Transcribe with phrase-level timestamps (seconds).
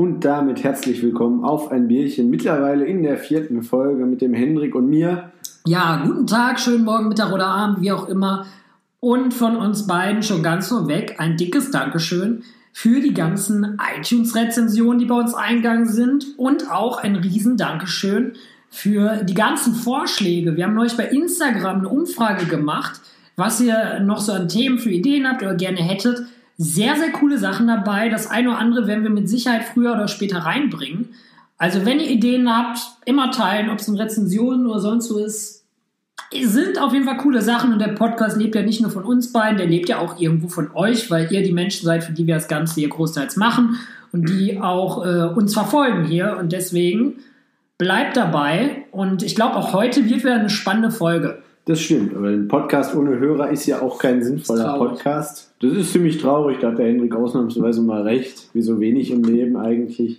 [0.00, 2.30] Und damit herzlich willkommen auf ein Bierchen.
[2.30, 5.30] Mittlerweile in der vierten Folge mit dem Hendrik und mir.
[5.66, 8.46] Ja, guten Tag, schönen Morgen, Mittag oder Abend, wie auch immer.
[9.00, 15.04] Und von uns beiden schon ganz vorweg ein dickes Dankeschön für die ganzen iTunes-Rezensionen, die
[15.04, 16.24] bei uns eingegangen sind.
[16.38, 18.32] Und auch ein riesen Dankeschön
[18.70, 20.56] für die ganzen Vorschläge.
[20.56, 23.02] Wir haben neulich bei Instagram eine Umfrage gemacht,
[23.36, 26.22] was ihr noch so an Themen für Ideen habt oder gerne hättet.
[26.62, 28.10] Sehr, sehr coole Sachen dabei.
[28.10, 31.14] Das eine oder andere werden wir mit Sicherheit früher oder später reinbringen.
[31.56, 35.64] Also wenn ihr Ideen habt, immer teilen, ob es in Rezensionen oder sonst so ist.
[36.38, 39.32] Sind auf jeden Fall coole Sachen und der Podcast lebt ja nicht nur von uns
[39.32, 42.26] beiden, der lebt ja auch irgendwo von euch, weil ihr die Menschen seid, für die
[42.26, 43.76] wir das Ganze hier großteils machen
[44.12, 46.36] und die auch äh, uns verfolgen hier.
[46.38, 47.20] Und deswegen
[47.78, 48.84] bleibt dabei.
[48.90, 51.42] Und ich glaube, auch heute wird wieder eine spannende Folge.
[51.70, 55.52] Das stimmt, aber ein Podcast ohne Hörer ist ja auch kein sinnvoller Podcast.
[55.60, 59.22] Das ist ziemlich traurig, da hat der Hendrik ausnahmsweise mal recht, wie so wenig im
[59.22, 60.18] Leben eigentlich.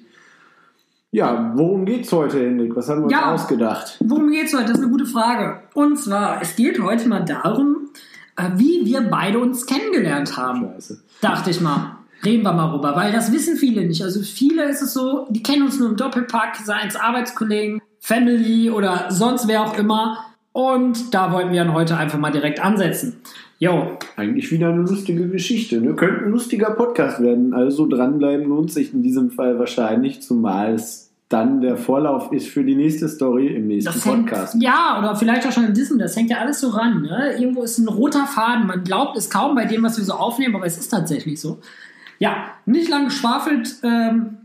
[1.12, 2.74] Ja, worum geht's heute, Hendrik?
[2.78, 3.34] Was haben wir Ja.
[3.34, 3.98] uns ausgedacht?
[4.00, 4.68] Worum geht's heute?
[4.68, 5.60] Das ist eine gute Frage.
[5.74, 7.90] Und zwar, es geht heute mal darum,
[8.38, 10.70] äh, wie wir beide uns kennengelernt haben.
[10.76, 11.02] Scheiße.
[11.20, 11.98] Dachte ich mal.
[12.24, 14.02] Reden wir mal rüber, weil das wissen viele nicht.
[14.04, 18.70] Also viele ist es so, die kennen uns nur im Doppelpack, seien es Arbeitskollegen, Family
[18.70, 20.18] oder sonst wer auch immer.
[20.54, 23.22] Und da wollten wir dann heute einfach mal direkt ansetzen.
[23.60, 25.80] Jo, Eigentlich wieder eine lustige Geschichte.
[25.80, 25.94] Ne?
[25.94, 27.54] Könnte ein lustiger Podcast werden.
[27.54, 32.64] Also dranbleiben lohnt sich in diesem Fall wahrscheinlich, zumal es dann der Vorlauf ist für
[32.64, 34.56] die nächste Story im nächsten das hängt, Podcast.
[34.60, 37.04] ja, oder vielleicht auch schon in Disney, das hängt ja alles so ran.
[37.04, 37.36] Ne?
[37.40, 38.68] Irgendwo ist ein roter Faden.
[38.68, 41.60] Man glaubt es kaum bei dem, was wir so aufnehmen, aber es ist tatsächlich so.
[42.20, 43.76] Ja, nicht lang geschwafelt.
[43.84, 44.38] Ähm,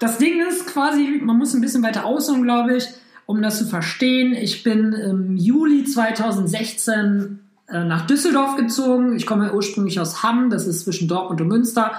[0.00, 2.88] das Ding ist quasi, man muss ein bisschen weiter ausholen, glaube ich,
[3.28, 4.32] um das zu verstehen.
[4.32, 9.16] Ich bin im Juli 2016 äh, nach Düsseldorf gezogen.
[9.16, 11.92] Ich komme ursprünglich aus Hamm, das ist zwischen Dortmund und Münster.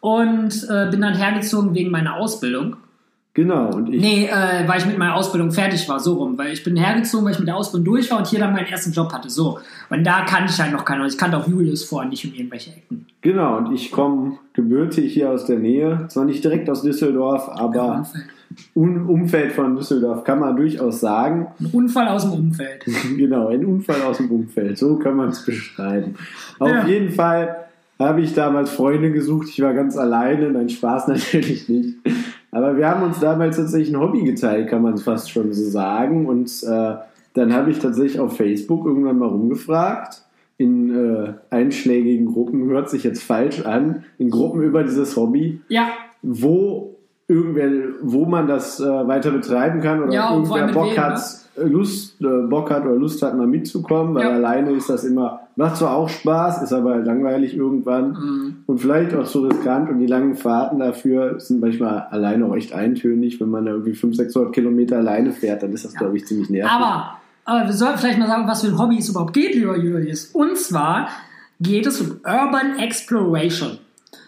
[0.00, 2.76] Und äh, bin dann hergezogen wegen meiner Ausbildung.
[3.34, 4.00] Genau, und ich.
[4.00, 6.36] Nee, äh, weil ich mit meiner Ausbildung fertig war, so rum.
[6.38, 8.66] Weil ich bin hergezogen, weil ich mit der Ausbildung durch war und hier dann meinen
[8.66, 9.30] ersten Job hatte.
[9.30, 9.60] So.
[9.90, 11.06] Und da kannte ich halt noch keinen.
[11.06, 13.06] Ich kannte auch Julius vorher nicht um irgendwelche Ecken.
[13.20, 16.06] Genau, und ich komme gebürtig hier aus der Nähe.
[16.08, 18.24] Zwar nicht direkt aus Düsseldorf, aber Umfeld.
[18.74, 21.46] Umfeld von Düsseldorf kann man durchaus sagen.
[21.60, 22.84] Ein Unfall aus dem Umfeld.
[23.16, 24.78] genau, ein Unfall aus dem Umfeld.
[24.78, 26.14] So kann man es beschreiben.
[26.58, 26.86] Auf Ja.
[26.86, 27.56] jeden Fall
[27.98, 29.48] habe ich damals Freunde gesucht.
[29.48, 30.50] Ich war ganz alleine.
[30.50, 31.98] Nein, Spaß natürlich nicht.
[32.50, 36.26] Aber wir haben uns damals tatsächlich ein Hobby geteilt, kann man fast schon so sagen.
[36.26, 36.94] Und äh,
[37.34, 40.22] dann habe ich tatsächlich auf Facebook irgendwann mal rumgefragt.
[40.56, 45.88] In äh, einschlägigen Gruppen, hört sich jetzt falsch an, in Gruppen über dieses Hobby, Ja,
[46.22, 46.93] wo
[47.28, 47.70] irgendwer,
[48.02, 51.20] wo man das äh, weiter betreiben kann oder Ja, irgendwer Bock wem, hat,
[51.56, 54.30] äh, Lust, äh, Bock hat oder Lust hat, mal mitzukommen, weil Ja.
[54.32, 58.56] alleine ist das immer, macht zwar auch Spaß, ist aber langweilig irgendwann Mhm.
[58.66, 62.74] und vielleicht auch so riskant und die langen Fahrten dafür sind manchmal alleine auch echt
[62.74, 66.26] eintönig, wenn man da irgendwie 500, 600 Kilometer alleine fährt, dann ist das, glaube ich,
[66.26, 66.70] ziemlich nervig.
[66.70, 69.78] aber, aber wir sollten vielleicht mal sagen, was für ein Hobby es überhaupt geht, lieber
[69.78, 70.26] Julius.
[70.34, 71.08] Und zwar
[71.60, 73.78] geht es um Urban Exploration.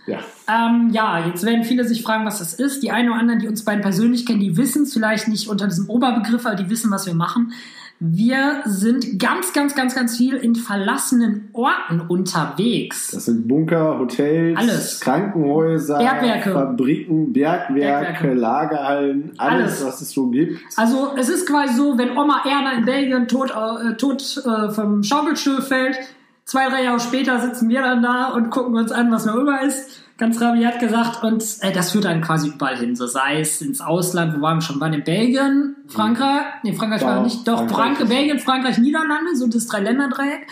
[0.06, 0.18] Ja.
[0.48, 2.82] Ähm, ja, jetzt werden viele sich fragen, was das ist.
[2.82, 5.66] Die einen oder anderen, die uns beiden persönlich kennen, die wissen es vielleicht nicht unter
[5.66, 7.52] diesem Oberbegriff, aber die wissen, was wir machen.
[7.98, 13.10] Wir sind ganz, ganz, ganz, ganz viel in verlassenen Orten unterwegs.
[13.12, 15.00] Das sind Bunker, Hotels, Alles.
[15.00, 16.52] Krankenhäuser, Bergwerke.
[16.52, 18.34] Fabriken, Bergwerke, Bergwerke.
[18.34, 19.86] Lagerhallen, alles, Alles.
[19.86, 20.60] was es so gibt.
[20.76, 25.02] Also es ist quasi so, wenn Oma Erna in Belgien tot, äh, tot äh, vom
[25.02, 25.96] Schaukelstuhl fällt,
[26.46, 29.60] zwei, drei Jahre später sitzen wir dann da und gucken uns an, was noch über
[29.60, 30.02] ist.
[30.16, 31.22] Ganz rabiat gesagt.
[31.22, 32.96] Und äh, das führt dann quasi überall hin.
[32.96, 34.80] So sei es ins Ausland, wo waren wir schon?
[34.80, 39.36] Waren in Belgien, Frankreich, nee, Frankreich war Doch, nicht, doch, Frankreich Frank Belgien, Frankreich, Niederlande,
[39.36, 40.46] so das Dreiländeredreieck.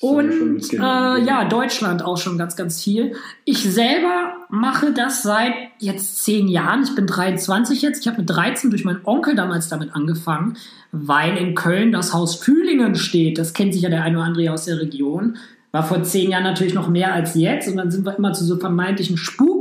[0.00, 3.16] Und äh, ja, Deutschland auch schon ganz, ganz viel.
[3.44, 6.84] Ich selber mache das seit jetzt zehn Jahren.
[6.84, 8.00] Ich bin 23 jetzt.
[8.00, 10.56] Ich habe mit 13 durch meinen Onkel damals damit angefangen,
[10.90, 13.36] weil in Köln das Haus Fühlingen steht.
[13.36, 15.36] Das kennt sich ja der eine oder andere aus der Region.
[15.70, 17.68] War vor zehn Jahren natürlich noch mehr als jetzt.
[17.68, 19.18] Und dann sind wir immer zu so vermeintlichen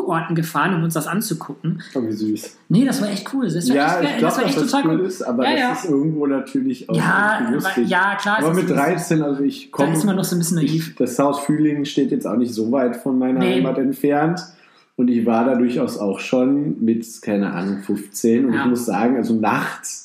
[0.09, 1.81] Spukorten gefahren, um uns das anzugucken.
[1.93, 2.57] Oh, wie süß.
[2.69, 3.45] Nee, das war echt cool.
[3.47, 5.05] Das war Ja, echt, ich glaube, das war dass echt das total cool cool.
[5.05, 5.71] ist, aber Ja, das ja.
[5.73, 7.87] ist irgendwo natürlich auch Ja, lustig.
[7.89, 8.39] ja, klar.
[8.39, 9.93] aber mit ist- 13, also ich Da komme.
[9.93, 10.95] ist man noch so ein bisschen naiv.
[10.97, 13.55] Das Haus Fühlingen steht jetzt auch nicht so weit von meiner Nee.
[13.57, 14.41] Heimat entfernt.
[14.95, 18.45] Und ich war da durchaus auch schon mit, keine Ahnung, 15.
[18.47, 18.63] Und Ja.
[18.63, 20.03] ich muss sagen, also nachts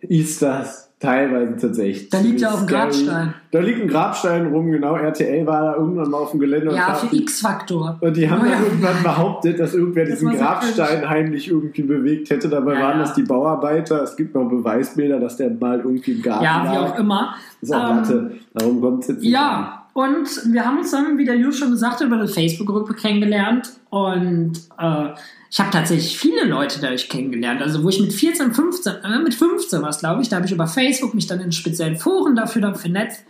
[0.00, 2.08] ist das teilweise tatsächlich.
[2.08, 2.80] Da liegt ja auch ein scary.
[2.82, 3.34] Grabstein.
[3.50, 4.96] Da liegt ein Grabstein rum, genau.
[4.96, 6.70] RTL war da irgendwann mal auf dem Gelände.
[6.70, 7.98] und Ja, für X-Faktor.
[8.00, 8.60] und die haben Oh dann ja.
[8.66, 12.48] irgendwann behauptet, dass irgendwer Das diesen war so Grabstein heimlich irgendwie bewegt hätte.
[12.48, 13.04] Dabei Ja, waren ja.
[13.04, 14.02] das die Bauarbeiter.
[14.02, 16.92] Es gibt noch Beweisbilder, dass der mal irgendwie im Garten Ja, wie lag.
[16.94, 17.34] auch immer.
[17.60, 18.30] Ist auch Ähm, Latte.
[18.54, 19.66] Darum kommt es jetzt nicht an.
[19.96, 23.70] Und wir haben uns dann, wie der Jus schon gesagt hat, über eine Facebook-Gruppe kennengelernt.
[23.88, 25.08] Und äh,
[25.50, 27.62] ich habe tatsächlich viele Leute dadurch kennengelernt.
[27.62, 30.52] Also wo ich mit 14, 15, äh, mit 15 war glaube ich, da habe ich
[30.52, 33.24] über Facebook mich dann in speziellen Foren dafür dann vernetzt.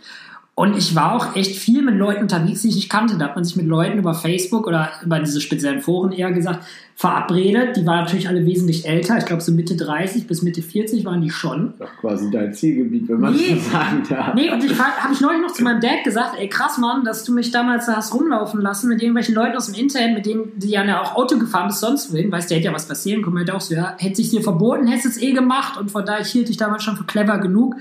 [0.59, 3.15] Und ich war auch echt viel mit Leuten unterwegs, die ich nicht kannte.
[3.19, 6.65] Da hat man sich mit Leuten über Facebook oder über diese speziellen Foren eher gesagt,
[6.95, 7.77] verabredet.
[7.77, 9.19] Die waren natürlich alle wesentlich älter.
[9.19, 11.75] Ich glaube, so Mitte 30 bis Mitte 40 waren die schon.
[11.77, 13.53] Doch quasi dein Zielgebiet, wenn man Nee.
[13.63, 14.33] so sagen darf.
[14.33, 17.23] Nee, und ich habe ich neulich noch zu meinem Dad gesagt, ey krass, Mann, dass
[17.23, 20.53] du mich damals da hast rumlaufen lassen mit irgendwelchen Leuten aus dem Internet, mit denen
[20.57, 23.37] die ja auch Auto gefahren bist, sonst wohin, weißt du, hätte ja was passieren können.
[23.45, 26.21] Ich auch so, ja, hätte sich dir verboten, hättest es eh gemacht und von daher
[26.21, 27.75] ich hielt dich damals schon für clever genug,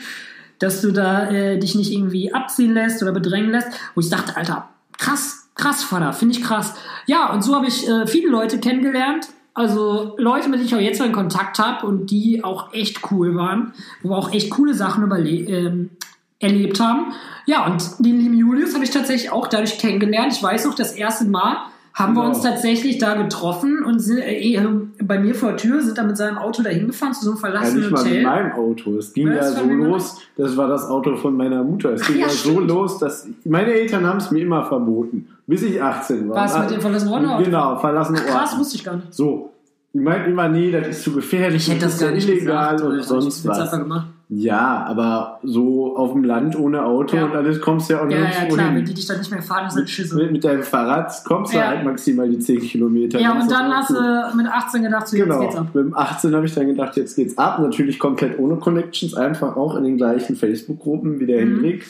[0.58, 3.68] dass du da äh, dich nicht irgendwie abziehen lässt oder bedrängen lässt.
[3.94, 4.68] Wo ich dachte, Alter,
[4.98, 6.74] krass, krass, Vater, finde ich krass.
[7.06, 9.28] Ja, und so habe ich äh, viele Leute kennengelernt.
[9.54, 13.10] Also Leute, mit denen ich auch jetzt noch in Kontakt habe und die auch echt
[13.10, 13.72] cool waren,
[14.02, 15.90] wo wir auch echt coole Sachen überle ähm,
[16.38, 17.14] erlebt haben.
[17.46, 20.34] Ja, und den lieben Julius habe ich tatsächlich auch dadurch kennengelernt.
[20.34, 21.56] Ich weiß noch, das erste Mal
[21.98, 22.34] haben wir Genau.
[22.34, 24.60] uns tatsächlich da getroffen und sind äh, eh,
[25.02, 27.36] bei mir vor der Tür, sind da mit seinem Auto dahin gefahren zu so einem
[27.36, 28.22] Ja, verlassenen nicht mal mit Hotel.
[28.24, 28.96] meinem Auto.
[28.98, 31.94] Es ging Ja, ja, das so los, das war das Auto von meiner Mutter.
[31.94, 35.62] Es ging ja, ja, so los, dass meine Eltern haben es mir immer verboten, bis
[35.62, 36.36] ich 18 war.
[36.36, 37.44] War es mit dem verlassenen Ort?
[37.44, 38.26] Genau, verlassene Ort.
[38.28, 39.12] Krass, wusste ich gar nicht.
[39.14, 39.50] So.
[39.94, 42.28] Die meinten immer, nee, das ist zu gefährlich, Ich hätte das ist gar ja nicht
[42.28, 42.92] illegal gesagt.
[42.92, 43.58] und sonst was.
[43.60, 44.06] einfach gemacht.
[44.28, 47.26] Ja, aber so auf dem Land ohne Auto Ja.
[47.26, 49.30] und alles kommst du ja auch Ja, ja, nirgendwo klar, wenn die dich dann nicht
[49.30, 50.16] mehr fahren, ist das Schüsse.
[50.16, 51.68] Mit, mit deinem Fahrrad kommst du Ja.
[51.68, 53.20] halt maximal die 10 Kilometer.
[53.20, 55.66] Ja, und dann hast du mit 18 gedacht, so jetzt Genau, geht's ab.
[55.72, 57.60] mit dem 18 habe ich dann gedacht, jetzt geht's ab.
[57.60, 61.52] Natürlich komplett ohne Connections, einfach auch in den gleichen Facebook-Gruppen wie der Mhm.
[61.62, 61.86] Hendrik.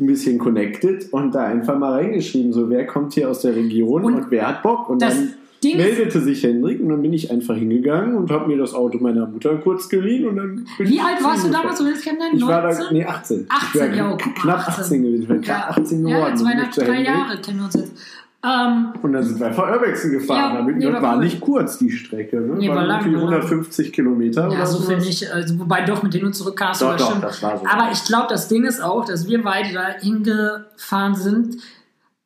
[0.00, 4.04] Ein bisschen connected und da einfach mal reingeschrieben, so wer kommt hier aus der Region
[4.04, 4.88] Und und, wer hat Bock.
[4.88, 5.30] Und das dann
[5.62, 8.74] Ding ist- meldete sich Hendrik und dann bin ich einfach hingegangen und habe mir das
[8.74, 11.78] Auto meiner Mutter kurz geliehen und dann bin Wie ich alt warst du damals?
[11.78, 11.86] Du?
[11.88, 12.06] Ich
[12.46, 12.86] war da, 19?
[12.92, 13.46] nee, 18.
[13.48, 14.84] 18, ich war ja, knapp 18.
[14.84, 15.22] 18 gewesen.
[15.22, 16.30] Ich bin gerade 18 geworden.
[16.30, 17.02] Ja, zweieinhalb, drei.
[17.02, 17.92] Jahre kennen wir uns jetzt.
[18.40, 20.68] Ähm, Und dann sind wir vor Urbexen gefahren.
[20.68, 21.24] Ja, nee, war war cool.
[21.24, 22.40] nicht kurz, die Strecke.
[22.40, 22.54] Ne?
[22.58, 23.04] Nee, war war lang.
[23.04, 25.32] 150 Kilometer ja, so finde ich.
[25.32, 27.66] Also, wobei doch mit hin und zurück kannst du Doch, doch, das war so.
[27.66, 31.56] Aber ich glaube, das Ding ist auch, dass wir beide da hingefahren sind.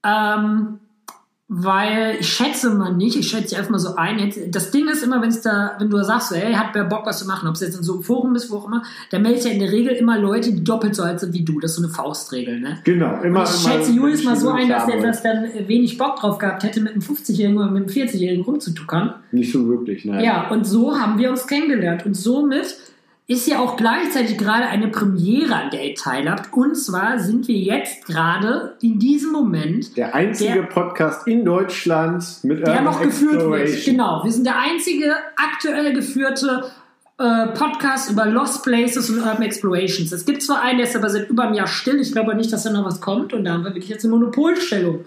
[0.05, 0.81] Ähm,
[1.55, 4.19] weil ich schätze mal nicht, ich schätze einfach mal so ein.
[4.19, 6.85] Jetzt, das Ding ist immer, wenn es da, wenn du sagst, so, hey, hat wer
[6.85, 8.83] Bock was zu machen, ob es jetzt in so einem Forum ist, wo auch immer,
[9.11, 11.61] dann meldet ja in der Regel immer Leute, die doppelt so alt sind wie du.
[11.61, 12.79] Das ist so eine Faustregel, ne?
[12.85, 13.45] Genau, immer.
[13.45, 16.63] Ich immer schätze Julius mal so ein, dass er das dann wenig Bock drauf gehabt
[16.63, 19.15] hätte, mit einem 50-Jährigen oder mit einem 40-Jährigen rumzutuckern.
[19.31, 20.25] Nicht so wirklich, nein.
[20.25, 22.07] Ja, und so haben wir uns kennengelernt.
[22.07, 22.77] Und somit
[23.33, 26.53] ist ja auch gleichzeitig gerade eine Premiere, an der ihr teilhabt.
[26.53, 32.25] Und zwar sind wir jetzt gerade in diesem Moment, Der einzige Der- Podcast in Deutschland
[32.43, 33.85] mit der Urban noch geführt wird.
[33.85, 36.65] Genau, wir sind der einzige aktuell geführte
[37.19, 40.11] äh, Podcast über Lost Places und Urban Explorations.
[40.13, 42.01] Es gibt zwar einen, der ist aber seit über einem Jahr still.
[42.01, 43.33] Ich glaube nicht, dass da noch was kommt.
[43.33, 45.05] Und da haben wir wirklich jetzt eine Monopolstellung.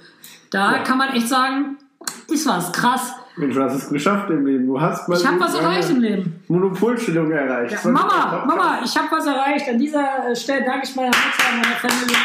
[0.52, 0.80] Da Ja.
[0.84, 1.78] kann man echt sagen,
[2.32, 3.12] ist was krass.
[3.38, 4.68] Mensch, du hast es geschafft im Leben.
[4.68, 6.44] Du hast mal Ich habe was erreicht im Leben.
[6.48, 7.74] Monopolstellung erreicht.
[7.84, 8.44] Ja, Mama.
[8.46, 9.68] Mama, ich habe was erreicht.
[9.70, 12.18] An dieser äh, Stelle danke ich meiner Mutter und meiner Familie.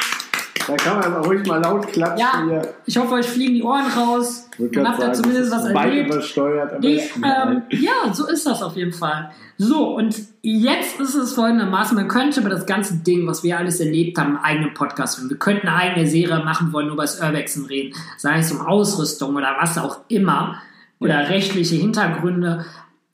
[0.67, 2.19] Da kann man aber ruhig mal laut klatschen.
[2.19, 2.75] Ja, hier.
[2.87, 4.49] ich hoffe, euch fliegen die Ohren raus.
[4.59, 6.13] Dann habt ihr zumindest was erlebt.
[6.13, 9.31] übersteuert, Nee, ähm, ja, so ist das auf jeden Fall.
[9.59, 13.81] So, und jetzt ist es folgendermaßen, man könnte über das ganze Ding, was wir alles
[13.81, 15.31] erlebt haben, einen eigenen Podcast führen.
[15.31, 17.95] Wir könnten eine eigene Serie machen wollen, nur über das Urbexen reden.
[18.17, 20.63] Sei es um Ausrüstung oder was auch immer.
[21.01, 22.65] Oder rechtliche Hintergründe.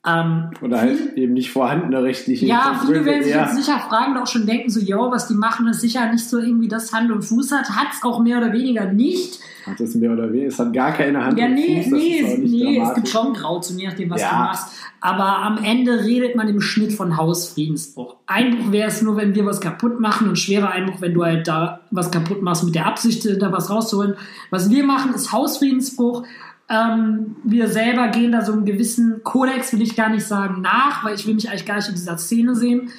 [0.05, 4.15] Ähm, Oder halt eben nicht vorhandene rechtliche Ja, viele Hintergründe, werden sich jetzt sicher fragen
[4.17, 7.11] auch schon denken, so, yo, was die machen, ist sicher nicht so irgendwie das Hand
[7.11, 7.69] und Fuß hat.
[7.71, 9.39] Hat es auch mehr oder weniger nicht.
[9.65, 10.47] Hat das mehr oder weniger.
[10.47, 13.33] Es hat gar keine Hand Ja, und nee, Fuß, nee, es- nee es gibt schon
[13.33, 14.29] Grauzone, je nachdem, was Ja.
[14.29, 14.67] du machst.
[15.01, 18.15] Aber am Ende redet man im Schnitt von Hausfriedensbruch.
[18.27, 21.47] Einbruch wäre es nur, wenn wir was kaputt machen und schwerer Einbruch, wenn du halt
[21.49, 24.13] da was kaputt machst mit der Absicht, da was rauszuholen.
[24.51, 26.23] Was wir machen, ist Hausfriedensbruch.
[26.69, 31.03] Ähm, wir selber gehen da so einen gewissen Kodex, will ich gar nicht sagen, nach,
[31.05, 32.89] weil ich will mich eigentlich gar nicht in dieser Szene sehen.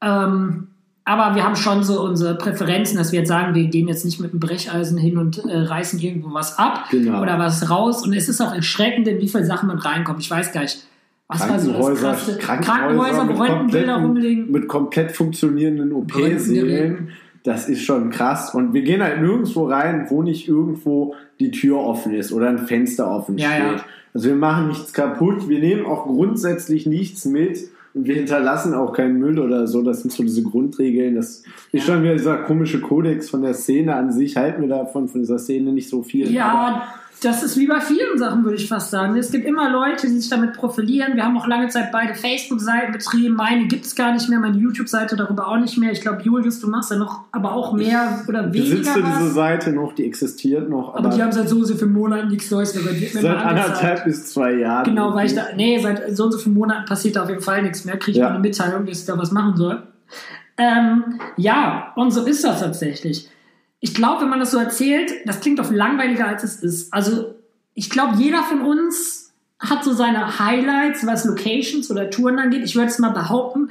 [0.00, 0.68] Ähm,
[1.04, 4.20] aber wir haben schon so unsere Präferenzen, dass wir jetzt sagen, wir gehen jetzt nicht
[4.20, 7.20] mit dem Brecheisen hin und äh, reißen irgendwo was ab Genau.
[7.20, 8.06] oder was raus.
[8.06, 10.20] Und es ist auch erschreckend, in wie viele Sachen man reinkommt.
[10.20, 10.86] Ich weiß gar nicht,
[11.26, 12.38] was war so das Krankenhäuser?
[12.38, 17.08] Krankenhäuser mit, kompletten- mit komplett funktionierenden OP-Sälen.
[17.42, 18.54] Das ist schon krass.
[18.54, 22.58] Und wir gehen halt nirgendwo rein, wo nicht irgendwo die Tür offen ist oder ein
[22.58, 23.62] Fenster offen Ja, steht.
[23.62, 23.84] ja.
[24.12, 25.48] Also wir machen nichts kaputt.
[25.48, 27.58] Wir nehmen auch grundsätzlich nichts mit.
[27.94, 29.82] Und wir hinterlassen auch keinen Müll oder so.
[29.82, 31.16] Das sind so diese Grundregeln.
[31.16, 31.42] Das
[31.72, 34.36] ist schon wieder dieser komische Kodex von der Szene an sich.
[34.36, 36.26] Halten wir davon, von dieser Szene nicht so viel.
[36.26, 36.82] Aber Ja,
[37.22, 39.16] das ist wie bei vielen Sachen, würde ich fast sagen.
[39.16, 41.16] Es gibt immer Leute, die sich damit profilieren.
[41.16, 43.34] Wir haben auch lange Zeit beide Facebook-Seiten betrieben.
[43.34, 45.92] Meine gibt es gar nicht mehr, meine YouTube-Seite darüber auch nicht mehr.
[45.92, 48.76] Ich glaube, Julius, du machst ja noch, aber auch mehr oder weniger.
[48.76, 49.18] Besitze was.
[49.18, 50.94] diese Seite noch, die existiert noch.
[50.94, 52.84] aber die haben seit so und so vielen Monaten nichts Neues mehr.
[53.22, 54.84] Seit anderthalb bis zwei Jahren.
[54.84, 57.42] Genau, weil ich da, nee, seit so und so vielen Monaten passiert da auf jeden
[57.42, 57.98] Fall nichts mehr.
[57.98, 58.24] Kriege ich Ja.
[58.28, 59.82] mal eine Mitteilung, dass ich da was machen soll.
[60.56, 63.28] Ähm, ja, und so ist das tatsächlich.
[63.80, 66.92] Ich glaube, wenn man das so erzählt, das klingt doch langweiliger, als es ist.
[66.92, 67.34] Also,
[67.74, 72.62] ich glaube, jeder von uns hat so seine Highlights, was Locations oder Touren angeht.
[72.64, 73.70] Ich würde es mal behaupten,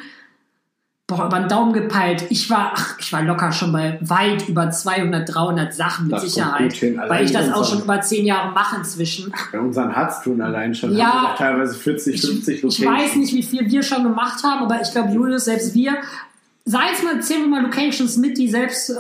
[1.08, 2.26] boah, über den Daumen gepeilt.
[2.30, 6.22] Ich war, ach, ich war locker schon bei weit über 200, 300 Sachen mit Das
[6.24, 6.74] Sicherheit.
[6.74, 7.00] hin.
[7.08, 9.34] Weil ich das auch schon über 10 Jahre mache inzwischen.
[9.52, 10.96] Bei unseren Harztun allein schon.
[10.96, 11.34] Ja.
[11.38, 12.80] teilweise 40, 50 Ich, Locations.
[12.80, 15.98] ich weiß nicht, wie viel wir schon gemacht haben, aber ich glaube, Julius, selbst wir,
[16.66, 18.94] sei es mal, zählen wir mal Locations mit, die selbst äh,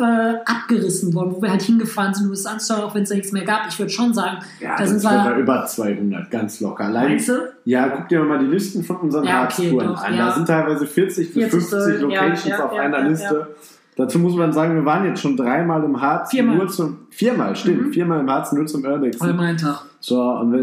[0.46, 3.32] abgerissen wurden, wo wir halt hingefahren sind, um es anzuschauen, auch wenn es da nichts
[3.32, 3.68] mehr gab.
[3.70, 6.86] Ich würde schon sagen, Ja, da das sind wir wir, über 200, ganz locker.
[6.86, 7.54] Allein, meinst du?
[7.66, 10.14] ja, guck dir mal die Listen von unseren Ja, okay, Harztouren an.
[10.16, 10.26] ja.
[10.28, 13.48] Da sind teilweise 40 bis 40 50 so, ja, Locations ja, auf einer Liste.
[13.96, 16.30] Dazu muss man sagen, wir waren jetzt schon dreimal im Harz.
[16.32, 16.56] Viermal.
[16.56, 17.88] Nur zum, viermal, stimmt.
[17.88, 17.92] Mhm.
[17.94, 19.18] Viermal im Harz nur zum Urbex.
[19.18, 19.84] Voll mein Tag.
[20.02, 20.16] So,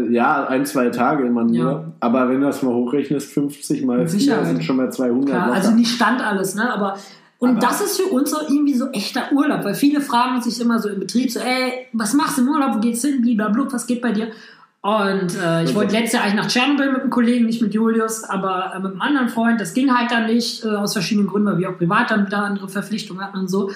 [0.09, 1.55] ja, ein, zwei Tage immer nur.
[1.55, 1.83] Ja.
[1.99, 4.45] Aber wenn du das mal hochrechnest, 50 mal Mit 4 Sicherheit.
[4.47, 5.29] sind schon mal 200.
[5.29, 6.71] Klar, also nicht stand alles, ne?
[6.73, 6.97] Aber
[7.39, 10.59] und Aber- das ist für uns so irgendwie so echter Urlaub, weil viele fragen sich
[10.59, 13.71] immer so im Betrieb so, ey, was machst du im Urlaub, wo geht's hin, blablabla,
[13.71, 14.29] was geht bei dir?
[14.81, 17.73] Und äh, ich Also- wollte letztes Jahr eigentlich nach Tschernobyl mit einem Kollegen, nicht mit
[17.75, 19.61] Julius, aber äh, mit einem anderen Freund.
[19.61, 22.39] Das ging halt dann nicht, äh, aus verschiedenen Gründen, weil wir auch privat dann wieder
[22.43, 23.69] andere Verpflichtungen hatten und so.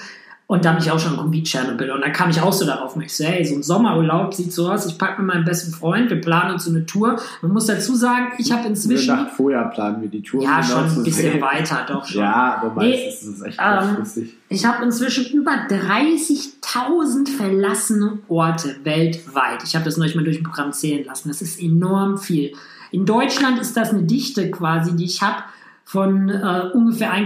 [0.46, 1.92] Und da bin ich auch schon geguckt, wie Tschernobyl.
[1.92, 2.94] Und dann kam ich auch so darauf.
[2.94, 4.84] Und ich so, hey, so ein Sommerurlaub sieht so aus.
[4.86, 7.18] Ich packe mit meinem besten Freund, wir planen uns so eine Tour.
[7.40, 9.16] Man muss dazu sagen, ich habe Eine inzwischen...
[9.16, 10.42] Nacht vorher planen wir die Tour.
[10.42, 11.40] Ja, um schon genau zu ein bisschen sehen.
[11.40, 12.20] weiter, doch schon.
[12.20, 14.28] Ja, aber Nee, meistens ist es echt ähm.
[14.50, 19.62] Ich habe inzwischen über 30.000 verlassene Orte weltweit.
[19.64, 21.28] Ich habe das neulich mal durch ein Programm zählen lassen.
[21.28, 22.52] Das ist enorm viel.
[22.90, 25.44] In Deutschland ist das eine Dichte quasi, die ich habe
[25.84, 27.24] von äh, ungefähr ein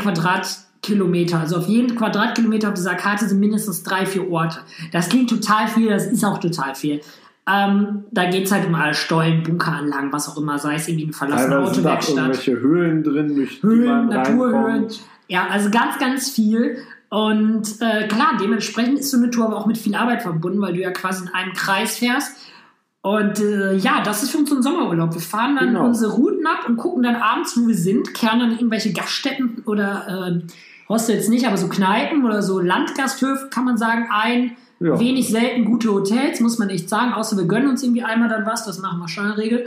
[0.86, 1.40] Quadratkilometer.
[1.40, 4.58] Also auf jeden Quadratkilometer auf dieser Karte sind mindestens drei, vier Orte.
[4.92, 7.00] Das klingt total viel, das ist auch total viel.
[7.48, 11.04] Ähm, da geht es halt um alle Stollen, Bunkeranlagen, was auch immer, sei es irgendwie
[11.04, 12.16] eine verlassene Teilweise sind auch Autowerkstatt.
[12.16, 14.86] irgendwelche Höhlen drin, Höhlen, Naturhöhlen.
[15.28, 16.78] Ja, also ganz, ganz viel.
[17.08, 20.72] Und äh, klar, dementsprechend ist so eine Tour aber auch mit viel Arbeit verbunden, weil
[20.74, 22.36] du ja quasi in einem Kreis fährst.
[23.02, 25.14] Und äh, ja, das ist für uns so ein Sommerurlaub.
[25.14, 25.84] Wir fahren dann Genau.
[25.86, 29.62] unsere Routen ab und gucken dann abends, wo wir sind, kehren dann in irgendwelche Gaststätten
[29.66, 30.42] oder äh,
[30.88, 34.52] Hostels nicht, aber so Kneipen oder so Landgasthöfe, kann man sagen, ein.
[34.78, 35.00] Ja.
[35.00, 38.44] Wenig selten gute Hotels, muss man echt sagen, außer wir gönnen uns irgendwie einmal dann
[38.44, 39.64] was, das machen wir schon in der Regel.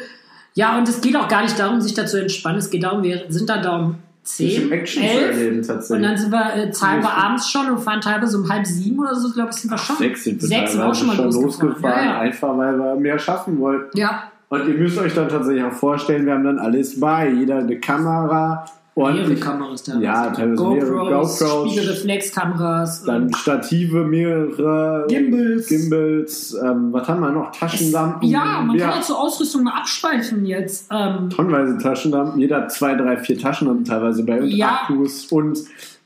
[0.54, 2.60] Ja, und es geht auch gar nicht darum, sich da zu entspannen.
[2.60, 5.96] Es geht darum, wir sind dann da um Bisschen 10, Action zu 11 erleben tatsächlich.
[5.98, 9.32] und dann sind wir, äh, abends schon und fahren teilweise um halb sieben oder so,
[9.34, 9.98] glaube ich, sind wir schon.
[9.98, 11.70] Sechs sind wir Sechs sind auch schon mal schon losgefahren.
[11.70, 12.20] losgefahren, Ja, ja.
[12.20, 13.98] einfach weil wir mehr schaffen wollten.
[13.98, 17.30] ja, Und ihr müsst euch dann tatsächlich auch vorstellen, wir haben dann alles bei.
[17.32, 18.66] Jeder eine Kamera,
[19.00, 20.00] mehrere ordentlich, Kameras da.
[20.00, 21.72] Ja, teilweise mehrere GoPros, GoPros.
[21.72, 23.04] Spiegelreflexkameras.
[23.04, 25.68] dann Stative, mehrere Gimbals.
[25.68, 27.52] Gimbals ähm, was haben wir noch?
[27.52, 28.30] Taschenlampen.
[28.30, 30.88] ja, man ja, kann jetzt so Ausrüstung mal abspeichern jetzt.
[30.92, 32.40] Ähm, tonnenweise Taschenlampen.
[32.40, 34.82] Jeder hat zwei, drei, vier Taschenlampen teilweise bei und Ja.
[34.84, 35.58] Akkus und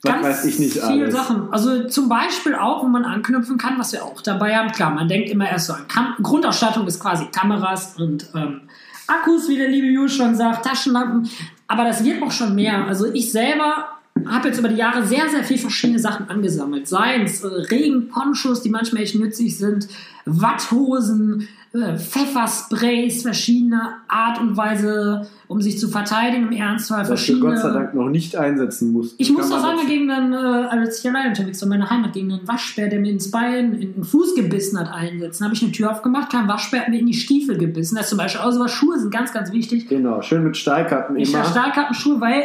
[0.03, 1.15] was weiß ich nicht viele alles.
[1.15, 1.47] Sachen.
[1.51, 4.71] Also zum Beispiel auch, wo man anknüpfen kann, was wir auch dabei haben.
[4.71, 8.62] Klar, man denkt immer erst so an Kam Grundausstattung ist quasi Kameras und ähm,
[9.07, 11.29] Akkus, wie der liebe Jules schon sagt, Taschenlampen.
[11.73, 12.85] Aber das wird auch schon mehr.
[12.85, 13.87] Also ich selber
[14.27, 16.88] habe jetzt über die Jahre sehr, sehr viel verschiedene Sachen angesammelt.
[16.88, 19.88] Seien es äh, Regenponchos, die manchmal echt nützlich sind,
[20.25, 27.01] Watthosen, äh, Pfeffersprays verschiedener Art und Weise, um sich zu verteidigen im Ernstfall.
[27.01, 29.15] Was verschiedene Gott sei Dank noch nicht einsetzen mussten.
[29.17, 32.13] ich muss man sagen, gegen einen, äh, als ich allein unterwegs war, in meiner Heimat,
[32.13, 35.43] gegen einen Waschbär, der mir ins Bein, in den Fuß gebissen hat, einsetzen.
[35.43, 37.96] habe ich eine Tür aufgemacht, kam ein Waschbär, hat mir in die Stiefel gebissen.
[37.96, 38.72] Das ist zum Beispiel auch sowas.
[38.72, 39.88] Schuhe sind ganz, ganz wichtig.
[39.89, 41.41] Genau, schön mit Stahlkappen Ich immer.
[41.41, 42.43] trage Stahlkappenschuhe, weil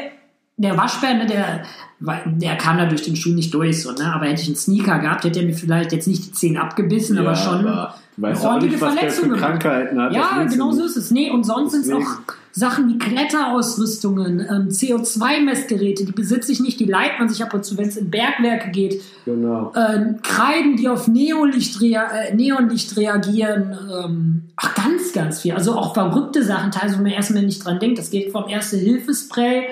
[0.58, 1.62] der Waschbär, ne, der,
[2.26, 4.12] der kam da durch den Schuh nicht durch, so, ne?
[4.12, 7.16] aber hätte ich einen Sneaker gehabt, hätte er mir vielleicht jetzt nicht die Zehen abgebissen,
[7.16, 9.64] aber schon aber eine ordentliche nicht, Verletzung gemacht.
[10.12, 11.12] Ja, genau so ist es.
[11.12, 12.18] Nee, und sonst sind es auch
[12.50, 17.64] Sachen wie Kletterausrüstungen, ähm, CO2-Messgeräte, die besitze ich nicht, die leiht man sich ab und
[17.64, 19.00] zu, wenn es in Bergwerke geht.
[19.24, 19.72] Genau.
[19.76, 23.78] Äh, Kreiden, die auf Neonlicht, rea äh, Neonlicht reagieren.
[24.04, 25.52] Ähm, ach, ganz, ganz viel.
[25.52, 27.98] Also auch verrückte Sachen, teilweise, wo man erstmal nicht dran denkt.
[27.98, 29.62] Das geht vom Erste-Hilfe-Spray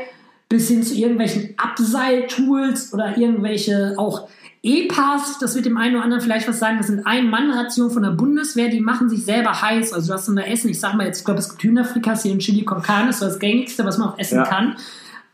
[0.49, 4.29] bis hin zu irgendwelchen Abseiltools oder irgendwelche auch
[4.63, 8.11] E-Pass, das wird dem einen oder anderen vielleicht was sagen, das sind Ein-Mann-Rationen von der
[8.11, 9.93] Bundeswehr, die machen sich selber heiß.
[9.93, 12.33] Also du hast dann da Essen, ich sag mal jetzt, ich glaube, es gibt Hühnerfrikassee
[12.33, 14.45] und Chili con Carne, das ist das gängigste, was man auch essen Ja.
[14.45, 14.77] kann.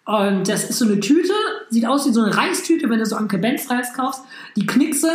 [0.05, 1.33] Und das ist so eine Tüte,
[1.71, 4.23] sieht aus wie so eine Reistüte, wenn du so Anke Benz Reis kaufst.
[4.57, 5.09] Die knickse,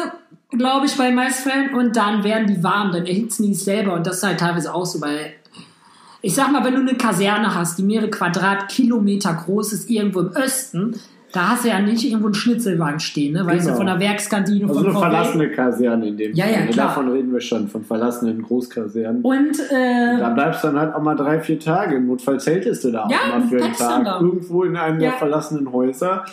[0.50, 3.94] glaube ich, bei meisten Fällen und dann werden die warm, dann erhitzen die es selber
[3.94, 5.34] und das ist halt teilweise auch so, weil
[6.28, 10.32] ich sag mal, wenn du eine Kaserne hast, die mehrere Quadratkilometer groß ist, irgendwo im
[10.36, 10.96] Osten,
[11.34, 13.46] da hast du ja nicht irgendwo einen Schnitzelwagen stehen, ne?
[13.46, 13.72] Weißt Genau.
[13.72, 15.00] du, von der Werkskantine, Also von eine VW.
[15.02, 16.68] verlassene Kaserne in dem Ja, ja, Fall.
[16.68, 16.88] klar.
[16.88, 19.22] Davon reden wir schon, von verlassenen Großkasernen.
[19.22, 21.96] Und äh, Da bleibst du dann halt auch mal drei, vier Tage.
[21.96, 24.22] Im Notfall zeltest du da auch Ja, mal für einen Tag.
[24.22, 25.16] Irgendwo in einem der Ja.
[25.18, 26.26] verlassenen Häuser.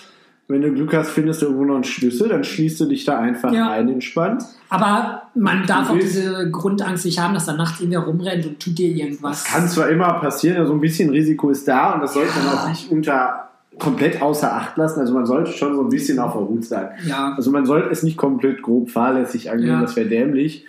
[0.47, 3.19] Wenn du Glück hast, findest du irgendwo noch einen Schlüssel, dann schließt du dich da
[3.19, 3.71] einfach Ja.
[3.71, 4.45] ein, entspannt.
[4.69, 8.77] aber man darf auch diese Grundangst nicht haben, dass da nachts irgendwer rumrennt und tut
[8.77, 9.45] dir irgendwas.
[9.45, 12.59] Das kann zwar immer passieren, also ein bisschen Risiko ist da und das sollte man
[12.59, 13.49] auch nicht unter
[13.79, 15.01] komplett außer Acht lassen.
[15.01, 16.89] Also man sollte schon so ein bisschen auf der Hut sein.
[17.07, 19.81] ja, Also man sollte es nicht komplett grob fahrlässig angehen, Ja.
[19.81, 20.67] das wäre dämlich.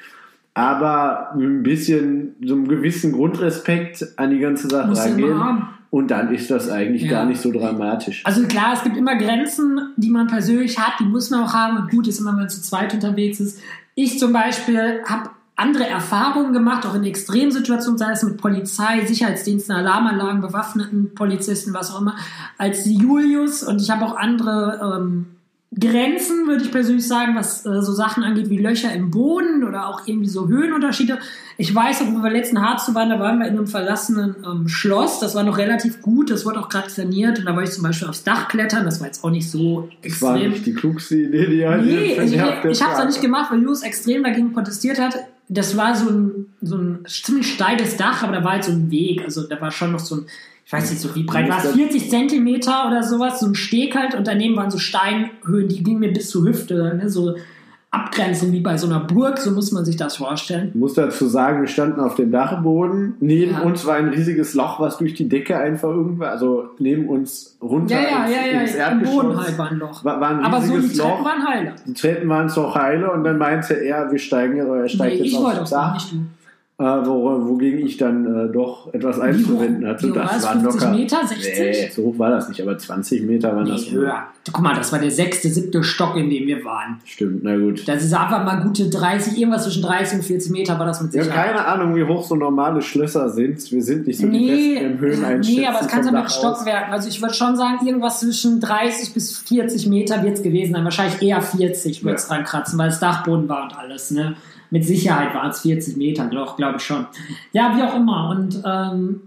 [0.54, 5.30] Aber mit ein bisschen, so einem gewissen Grundrespekt an die ganze Sache Muss rangehen.
[5.32, 5.68] immer haben.
[5.90, 7.12] Und dann ist das eigentlich Ja.
[7.12, 8.22] gar nicht so dramatisch.
[8.26, 11.78] Also klar, es gibt immer Grenzen, die man persönlich hat, die muss man auch haben.
[11.78, 13.60] Und gut ist immer, wenn man zu zweit unterwegs ist.
[13.96, 19.74] Ich zum Beispiel habe andere Erfahrungen gemacht, auch in Extremsituationen, sei es mit Polizei, Sicherheitsdiensten,
[19.74, 22.16] Alarmanlagen, bewaffneten Polizisten, was auch immer,
[22.58, 23.64] als Julius.
[23.64, 25.28] Und ich habe auch andere ähm,
[25.78, 29.88] Grenzen, würde ich persönlich sagen, was äh, so Sachen angeht wie Löcher im Boden oder
[29.88, 31.20] auch irgendwie so Höhenunterschiede.
[31.58, 34.68] Ich weiß auch, wo wir letzten Harz waren, da waren wir in einem verlassenen ähm,
[34.70, 35.20] Schloss.
[35.20, 37.40] Das war noch relativ gut, das wurde auch gerade saniert.
[37.40, 38.86] Und da wollte ich zum Beispiel aufs Dach klettern.
[38.86, 40.52] Das war jetzt auch nicht so Das war extrem.
[40.52, 43.52] nicht die klugste Idee, die halt Nee, ich, genervt ich habe es auch nicht gemacht,
[43.52, 45.16] weil Julius extrem dagegen protestiert hat.
[45.50, 48.90] Das war so ein, so ein ziemlich steiles Dach, aber da war halt so ein
[48.90, 49.24] Weg.
[49.24, 50.26] Also da war schon noch so ein,
[50.66, 53.96] ich weiß nicht so wie breit war es, 40 Zentimeter oder sowas, so ein Steg
[53.96, 57.10] halt und daneben waren so Steinhöhen, die gingen mir bis zur Hüfte, ne?
[57.10, 57.36] so
[57.92, 60.70] Abgrenzung wie bei so einer Burg, so muss man sich das vorstellen.
[60.74, 63.14] Ich muss dazu sagen, wir standen auf dem Dachboden.
[63.22, 63.62] Neben Ja.
[63.62, 67.96] uns war ein riesiges Loch, was durch die Decke einfach irgendwo, also neben uns runter
[67.96, 69.16] Ja, ja, ins, ja, ja, ins Erdgeschoss.
[69.16, 70.04] Boden halt war ein Loch.
[70.04, 71.24] War, war ein Aber so die Treppen Loch.
[71.26, 71.74] waren heile.
[71.88, 75.24] Die Treppen waren zwar heile und dann meinte er, wir steigen oder er steigt Nee,
[75.24, 75.94] jetzt ich wollte aufs auch Dach.
[75.94, 76.16] nicht.
[76.78, 76.84] Du.
[76.84, 80.08] äh, wo, wogegen ich dann äh, doch etwas einzuwenden hatte.
[80.08, 80.46] wie hoch war es?
[80.46, 81.54] 50 Meter, 60?
[81.60, 83.82] Nee, so hoch war das nicht, aber 20 Meter waren das.
[83.86, 84.24] Nee, höher.
[84.52, 87.00] Guck mal, das war der sechste, siebte Stock, in dem wir waren.
[87.04, 87.88] Stimmt, na gut.
[87.88, 91.14] Das ist einfach mal gute 30, irgendwas zwischen 30 und 40 Meter war das mit
[91.14, 91.56] Ich habe Sicherheit.
[91.56, 93.72] keine Ahnung, wie hoch so normale Schlösser sind.
[93.72, 96.22] Wir sind nicht so die Nee, Besten im Höheneinschätzen nee, aber es kann vom ja
[96.22, 96.32] mit.
[96.32, 96.94] Stockwerken.
[96.94, 100.84] Also ich würde schon sagen, irgendwas zwischen 30 bis 40 Meter wird es gewesen sein.
[100.84, 102.36] Wahrscheinlich eher 40 wird es Ja.
[102.36, 104.12] dran kratzen, weil es Dachboden war und alles.
[104.12, 104.36] Ne?
[104.76, 107.06] Mit Sicherheit waren es 40 Meter, doch, glaube ich schon.
[107.54, 108.30] Ja, wie auch immer.
[108.30, 109.22] Und ähm,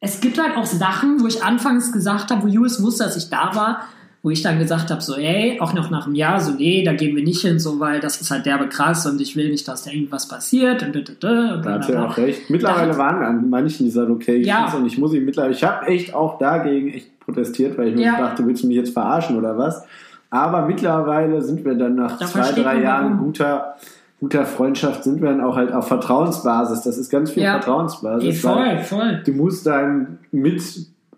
[0.00, 3.30] es gibt halt auch Sachen, wo ich anfangs gesagt habe, wo Julius wusste, dass ich
[3.30, 3.80] da war,
[4.24, 6.92] wo ich dann gesagt habe, so, ey, auch noch nach einem Jahr, so, nee, da
[6.92, 9.68] gehen wir nicht hin, so, weil das ist halt derbe krass und ich will nicht,
[9.68, 12.50] dass da irgendwas passiert und, und, und, und Da hat er auch recht.
[12.50, 14.72] Mittlerweile Da- waren an manchen dieser Locations Ja.
[14.74, 18.02] und ich muss ihn mittlerweile, ich habe echt auch dagegen echt protestiert, weil ich mir
[18.06, 18.18] Ja.
[18.20, 19.82] dachte, willst du mich jetzt verarschen oder was?
[20.30, 23.18] Aber mittlerweile sind wir dann nach Da zwei, drei Jahren warum.
[23.26, 23.76] guter,
[24.20, 26.82] guter Freundschaft sind wir dann auch halt auf Vertrauensbasis.
[26.82, 27.52] Das ist ganz viel Ja.
[27.52, 28.42] Vertrauensbasis.
[28.44, 29.22] Weil voll, voll.
[29.24, 30.62] Du musst deinem mit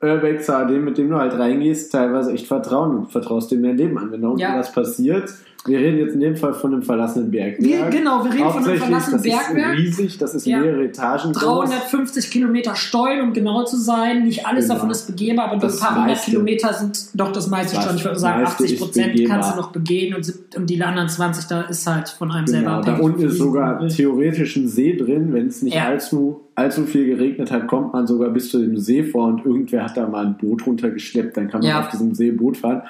[0.02, 3.02] Urbexer, dem, mit dem du halt reingehst, teilweise echt vertrauen.
[3.02, 4.10] Du vertraust dem dein Leben an.
[4.12, 4.58] Wenn da unten Ja.
[4.58, 5.30] was passiert,
[5.66, 7.60] wir reden jetzt in dem Fall von einem verlassenen Bergwerk.
[7.92, 9.78] Wir- genau, wir reden von einem verlassenen das Bergwerk.
[9.78, 10.58] ist riesig, das ist Ja.
[10.60, 11.68] mehrere Etagen groß.
[11.70, 14.24] 350 Kilometer Stollen, um genau zu sein.
[14.24, 14.74] Nicht alles Genau.
[14.76, 16.22] davon ist begehbar, aber Das ein paar hundert.
[16.22, 17.96] Kilometer sind doch das meiste Das schon.
[17.96, 21.08] Ich würde sagen, meiste 80 ist Prozent kannst du noch begehen und, und die anderen
[21.08, 23.02] 20, da ist halt von einem selber Genau, da abhängig.
[23.02, 25.32] unten wie ist sogar theoretisch ein See drin.
[25.32, 25.84] Wenn es nicht Ja.
[25.88, 29.84] allzu, allzu viel geregnet hat, kommt man sogar bis zu dem See vor und irgendwer
[29.84, 31.36] hat da mal ein Boot runtergeschleppt.
[31.36, 31.80] Dann kann man Ja.
[31.80, 32.82] auf diesem See Boot fahren.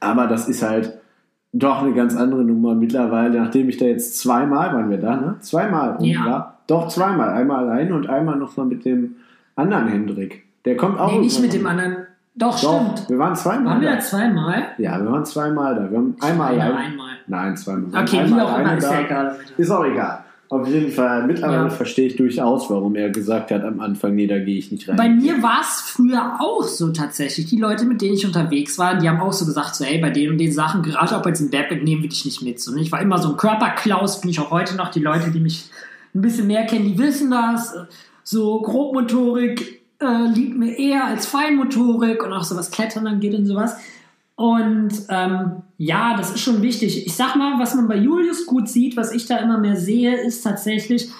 [0.00, 0.98] Aber das ist halt
[1.58, 5.36] doch eine ganz andere Nummer mittlerweile, nachdem ich da jetzt zweimal, waren wir da, ne?
[5.40, 5.96] Zweimal.
[6.00, 6.24] Ja.
[6.24, 6.58] war.
[6.66, 7.30] Doch, zweimal.
[7.30, 9.16] Einmal allein und einmal nochmal mit dem
[9.54, 10.44] anderen Hendrik.
[10.64, 11.96] Der kommt auch Nee, nicht mit dem anderen.
[12.34, 13.08] Doch, Doch, stimmt.
[13.08, 13.98] wir waren zweimal Waren wir da.
[14.00, 14.62] zweimal?
[14.76, 15.90] Ja, wir waren zweimal da.
[15.90, 16.76] Wir haben einmal allein.
[16.76, 17.10] einmal.
[17.28, 17.84] Nein, zweimal.
[18.02, 19.36] Okay, waren wie einmal auch immer, ist ja egal.
[19.56, 20.18] Ist auch egal.
[20.48, 21.26] Auf jeden Fall.
[21.26, 21.70] Mittlerweile Ja.
[21.70, 24.96] verstehe ich durchaus, warum er gesagt hat am Anfang, nee, da gehe ich nicht rein.
[24.96, 27.46] Bei mir war es früher auch so tatsächlich.
[27.46, 30.10] Die Leute, mit denen ich unterwegs war, die haben auch so gesagt, so, ey, bei
[30.10, 32.60] den und den Sachen, gerade auch bei diesem Bergwerk, nehmen wir dich nicht mit.
[32.60, 32.80] So, ne?
[32.80, 34.90] Ich war immer so ein Körperklaus, bin ich auch heute noch.
[34.90, 35.68] Die Leute, die mich
[36.14, 37.74] ein bisschen mehr kennen, die wissen das.
[38.22, 43.46] So Grobmotorik äh, liegt mir eher als Feinmotorik und auch so was Klettern angeht und
[43.46, 43.76] sowas.
[44.36, 47.06] Und ähm, ja, das ist schon wichtig.
[47.06, 50.16] Ich sag mal, was man bei Julius gut sieht, was ich da immer mehr sehe,
[50.16, 51.10] ist tatsächlich,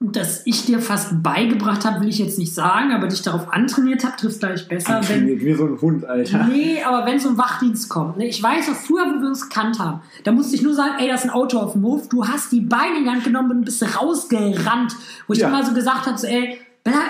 [0.00, 4.04] dass ich dir fast beigebracht habe, will ich jetzt nicht sagen, aber dich darauf antrainiert
[4.04, 6.44] habe, trifft gleich besser, wenn, wie so ein Hund, Alter.
[6.44, 8.16] Nee, aber wenn so ein Wachdienst kommt.
[8.16, 8.28] Ne?
[8.28, 10.00] Ich weiß noch früher, wo wir uns gekannt haben.
[10.22, 12.08] Da musste ich nur sagen, ey, das ist ein Auto auf dem Hof.
[12.08, 14.94] Du hast die Beine in die Hand genommen und bist rausgerannt.
[15.26, 15.48] Wo ich Ja.
[15.48, 16.58] immer so gesagt habe, so, ey,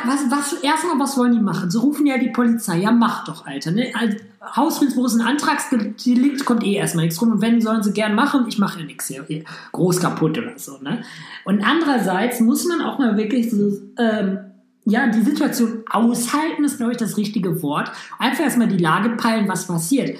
[0.06, 1.70] Was, was, erstmal, was wollen die machen?
[1.70, 2.78] Sie rufen ja die Polizei.
[2.78, 3.70] Ja, mach doch, Alter.
[3.70, 3.92] Ne?
[4.56, 7.32] Hausfriedensbruch ist ein Antragsdelikt, kommt eh erstmal nichts rum.
[7.32, 8.46] Und wenn, sollen sie gern machen.
[8.48, 9.24] Ich mache ja nichts hier.
[9.72, 10.78] Groß kaputt oder so.
[10.78, 11.02] Ne?
[11.44, 14.38] Und andererseits muss man auch mal wirklich so, ähm,
[14.84, 17.92] ja, die Situation aushalten, ist, glaube ich, das richtige Wort.
[18.18, 20.18] Einfach erstmal die Lage peilen, was passiert.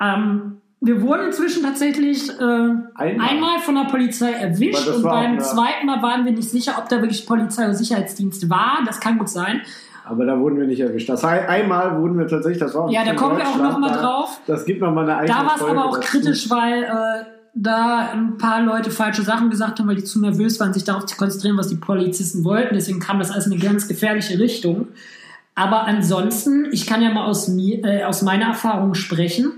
[0.00, 3.28] Ähm, wir wurden inzwischen tatsächlich äh, einmal.
[3.28, 3.58] einmal.
[3.58, 7.00] von der Polizei erwischt und beim auch, zweiten Mal waren wir nicht sicher, ob da
[7.00, 8.80] wirklich Polizei oder Sicherheitsdienst war.
[8.86, 9.62] Das kann gut sein.
[10.04, 11.08] Aber da wurden wir nicht erwischt.
[11.08, 13.92] Das heißt, einmal wurden wir tatsächlich, das war auch Ja, da kommen wir auch nochmal
[13.92, 14.40] drauf.
[14.46, 18.38] Das gibt nochmal eine eigene Da war es aber auch kritisch, weil äh, da ein
[18.38, 21.58] paar Leute falsche Sachen gesagt haben, weil die zu nervös waren, sich darauf zu konzentrieren,
[21.58, 22.74] was die Polizisten wollten.
[22.74, 24.88] Deswegen kam das alles in eine ganz gefährliche Richtung.
[25.56, 29.52] Aber ansonsten, ich kann ja mal aus, mir, äh, aus meiner Erfahrung sprechen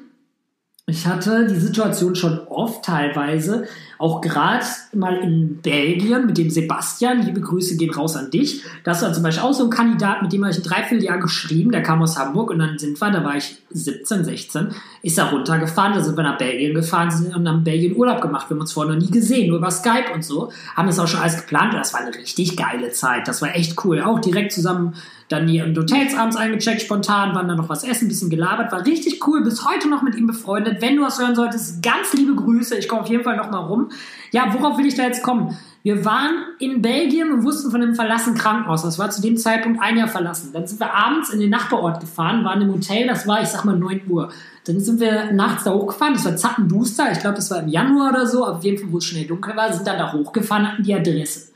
[0.90, 3.66] ich hatte die Situation schon oft teilweise,
[3.98, 8.62] auch gerade mal in Belgien mit dem Sebastian, liebe Grüße gehen raus an dich.
[8.83, 11.70] Das war zum Beispiel auch so ein Kandidat, mit dem habe ich ein Dreivierteljahr geschrieben,
[11.70, 14.68] der kam aus Hamburg und dann sind wir, da war ich 17, 16,
[15.03, 18.48] ist er runtergefahren, da sind wir nach Belgien gefahren und haben Belgien Urlaub gemacht.
[18.48, 20.50] Wir haben uns vorher noch nie gesehen, nur über Skype und so.
[20.76, 23.29] Haben das auch schon alles geplant das war eine richtig geile Zeit.
[23.29, 24.00] Das war echt cool.
[24.00, 24.94] Auch direkt zusammen
[25.31, 28.73] dann hier in Hotels abends eingecheckt, spontan, waren dann noch was essen, ein bisschen gelabert,
[28.73, 30.83] war richtig cool, bis heute noch mit ihm befreundet.
[30.83, 33.59] Wenn du was hören solltest, ganz liebe Grüße, ich komme auf jeden Fall noch mal
[33.59, 33.90] rum.
[34.33, 35.57] Ja, worauf will ich da jetzt kommen?
[35.85, 38.83] Wir waren in Belgien und wussten von einem verlassenen Krankenhaus.
[38.83, 40.51] Das war zu dem Zeitpunkt ein Jahr verlassen.
[40.53, 43.64] Dann sind wir abends in den Nachbarort gefahren, waren im Hotel, das war, ich sag
[43.64, 44.31] mal, 9 Uhr.
[44.66, 48.11] Dann sind wir nachts da hochgefahren, das war Zappenduster, ich glaube, das war im Januar
[48.11, 50.83] oder so, auf jeden Fall, wo es schnell dunkel war, sind dann da hochgefahren, hatten
[50.83, 51.49] die Adresse.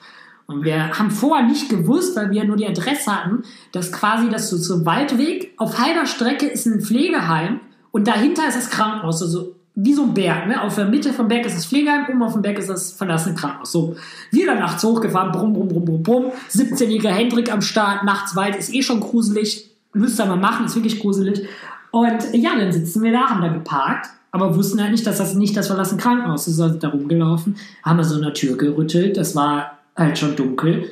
[0.46, 4.50] Und wir haben vorher nicht gewusst, weil wir nur die Adresse hatten, dass quasi das
[4.50, 7.60] so zum Waldweg auf halber Strecke ist ein Pflegeheim
[7.92, 9.22] und dahinter ist das Krankenhaus.
[9.22, 10.46] Also wie so ein Berg.
[10.46, 10.62] Ne?
[10.62, 13.34] Auf der Mitte vom Berg ist das Pflegeheim, oben auf dem Berg ist das verlassene
[13.34, 13.72] Krankenhaus.
[13.72, 13.96] So,
[14.30, 16.24] wir dann nachts hochgefahren, brumm, brumm, brumm, brumm, brumm.
[16.50, 19.70] 17-jähriger Hendrik am Start, nachts Wald, ist eh schon gruselig.
[19.92, 21.48] Müsst ihr machen, ist wirklich gruselig.
[21.90, 25.34] Und ja, dann sitzen wir da, haben da geparkt, aber wussten halt nicht, dass das
[25.34, 26.60] nicht das verlassene Krankenhaus ist.
[26.60, 29.16] Also da rumgelaufen, haben wir so eine Tür gerüttelt.
[29.16, 30.90] Das war halt schon dunkel.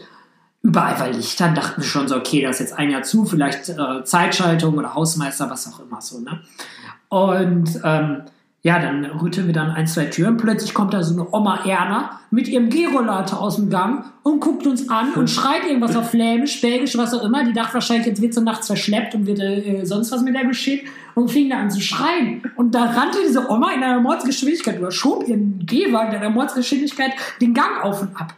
[0.62, 3.24] Überall war Licht, dann dachten wir schon so, okay, das ist jetzt ein Jahr zu,
[3.24, 6.40] vielleicht äh, Zeitschaltung oder Hausmeister, was auch immer so, ne?
[7.08, 8.22] Und ähm,
[8.64, 10.36] ja, dann rütteln wir dann ein, zwei Türen.
[10.36, 14.68] Plötzlich kommt da so eine Oma Erna mit ihrem Gehrollator aus dem Gang und guckt
[14.68, 17.44] uns an und schreit irgendwas auf Flämisch, Belgisch, was auch immer.
[17.44, 20.44] Die dachte wahrscheinlich, jetzt wird sie nachts verschleppt und wird äh, sonst was mit der
[20.44, 20.86] geschehen
[21.16, 22.42] und fing da an zu schreien.
[22.54, 27.10] Und da rannte diese Oma in einer Mordsgeschwindigkeit oder schob ihren Gehwagen in einer Mordsgeschwindigkeit
[27.40, 28.32] den Gang auf und ab.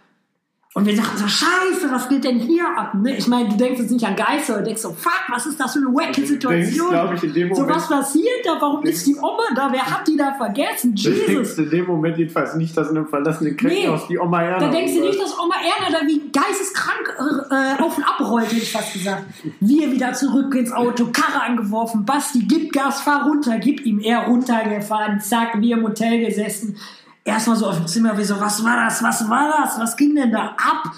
[0.77, 2.95] Und wir dachten so, scheiße, was geht denn hier ab?
[2.95, 3.17] Ne?
[3.17, 5.75] Ich meine, du denkst jetzt nicht an Geister, du denkst so, fuck, was ist das
[5.75, 6.91] für eine wacke Situation?
[6.91, 8.61] Denkst, ich, in dem Moment, so, was passiert da?
[8.61, 9.69] Warum ist die Oma da?
[9.71, 10.97] Wer hat die da vergessen?
[10.97, 11.27] Jesus.
[11.27, 14.43] Du denkst in dem Moment jedenfalls nicht, dass in einem verlassenen Krankenhaus nee, die Oma
[14.43, 14.67] Erna...
[14.67, 17.19] Da denkst du nicht, dass Oma Erna da wie geisteskrank
[17.53, 19.27] äh, auf und ab rollt, hätte ich fast gesagt.
[19.61, 24.27] Wir wieder zurück ins Auto, Karre angeworfen, Basti, gib Gas, fahr runter, gib ihm, er
[24.27, 26.77] runtergefahren, zack, wir im Hotel gesessen
[27.25, 30.15] erstmal so auf dem Zimmer, wie so, was war das, was war das, was ging
[30.15, 30.93] denn da ab?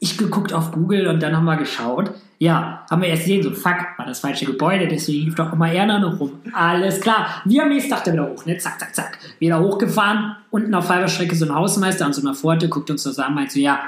[0.00, 2.12] Ich geguckt auf Google und dann wir geschaut.
[2.38, 5.70] Ja, haben wir erst gesehen, so, fuck, war das falsche Gebäude, deswegen lief doch immer
[5.70, 6.40] Erna noch rum.
[6.52, 7.42] Alles klar.
[7.44, 8.58] Wir am nächsten Tag wieder hoch, ne?
[8.58, 9.18] Zack, zack, zack.
[9.38, 13.06] Wieder hochgefahren, unten auf halber Strecke so ein Hausmeister an so einer Pforte, guckt uns
[13.18, 13.78] an, meint so, ja,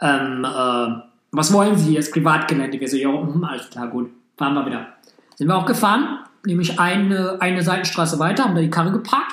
[0.00, 1.94] ähm, äh, was wollen Sie?
[1.96, 2.78] Das Privatgelände.
[2.78, 4.10] Wir so, ja, hm, alles klar, gut.
[4.36, 4.86] Fahren wir wieder.
[5.34, 9.32] Sind wir auch gefahren, nämlich eine, eine Seitenstraße weiter, haben da die Karre geparkt,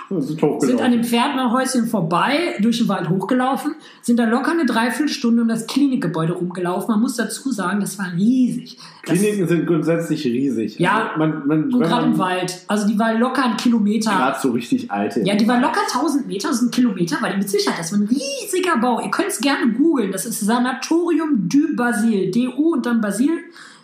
[0.59, 5.47] sind an dem Pferdnerhäuschen vorbei, durch den Wald hochgelaufen, sind da locker eine Dreiviertelstunde um
[5.47, 6.91] das Klinikgebäude rumgelaufen.
[6.91, 8.77] Man muss dazu sagen, das war riesig.
[9.03, 10.79] Kliniken das, sind grundsätzlich riesig.
[10.79, 12.65] Ja, also man, man, und gerade im Wald.
[12.67, 14.11] Also die war locker ein Kilometer.
[14.11, 15.21] Gerade so richtig alte.
[15.21, 17.93] Ja, die war locker 1000 Meter, das ist ein Kilometer, weil die mit Sicherheit, das
[17.93, 18.99] war ein riesiger Bau.
[19.01, 23.31] Ihr könnt es gerne googeln, das ist Sanatorium du Basil, DU und dann Basil,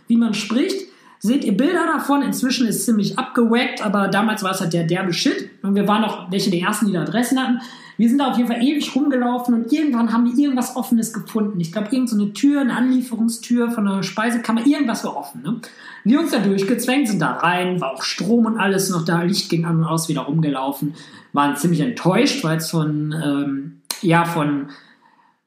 [0.08, 0.93] wie man spricht
[1.24, 2.22] seht ihr Bilder davon.
[2.22, 5.50] Inzwischen ist es ziemlich abgewackt, aber damals war es halt der derbe Shit.
[5.64, 7.62] Und wir waren auch welche der ersten, die da Adressen hatten.
[7.96, 11.60] Wir sind da auf jeden Fall ewig rumgelaufen und irgendwann haben die irgendwas Offenes gefunden.
[11.60, 15.44] Ich glaube, irgendeine so Tür, eine Anlieferungstür von einer Speisekammer, irgendwas war offen.
[15.44, 15.62] Ne?
[16.04, 19.50] Wir uns da durchgezwängt, sind da rein, war auch Strom und alles noch da, Licht
[19.50, 20.96] ging an und aus, wieder rumgelaufen.
[21.34, 24.70] Waren ziemlich enttäuscht, weil es von, ähm, ja, von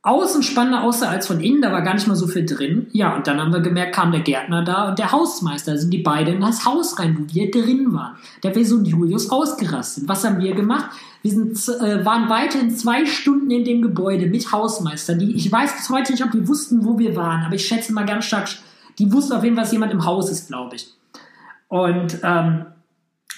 [0.06, 2.86] außen spannender aussah als von innen, da war gar nicht mal so viel drin.
[2.92, 5.90] Ja, und dann haben wir gemerkt, kam der Gärtner da und der Hausmeister, da sind
[5.90, 8.14] die beiden in das Haus rein, wo wir drin waren.
[8.44, 10.06] Der wäre so Julius ausgerastet.
[10.06, 10.90] Was haben wir gemacht?
[11.22, 15.16] Wir sind, äh, waren weiterhin zwei Stunden in dem Gebäude mit Hausmeister.
[15.16, 17.92] Die, ich weiß bis heute nicht, ob die wussten, wo wir waren, aber ich schätze
[17.92, 18.48] mal ganz stark,
[19.00, 20.88] die wussten auf jeden Fall, dass jemand im Haus ist, glaube ich.
[21.66, 22.66] Und ähm,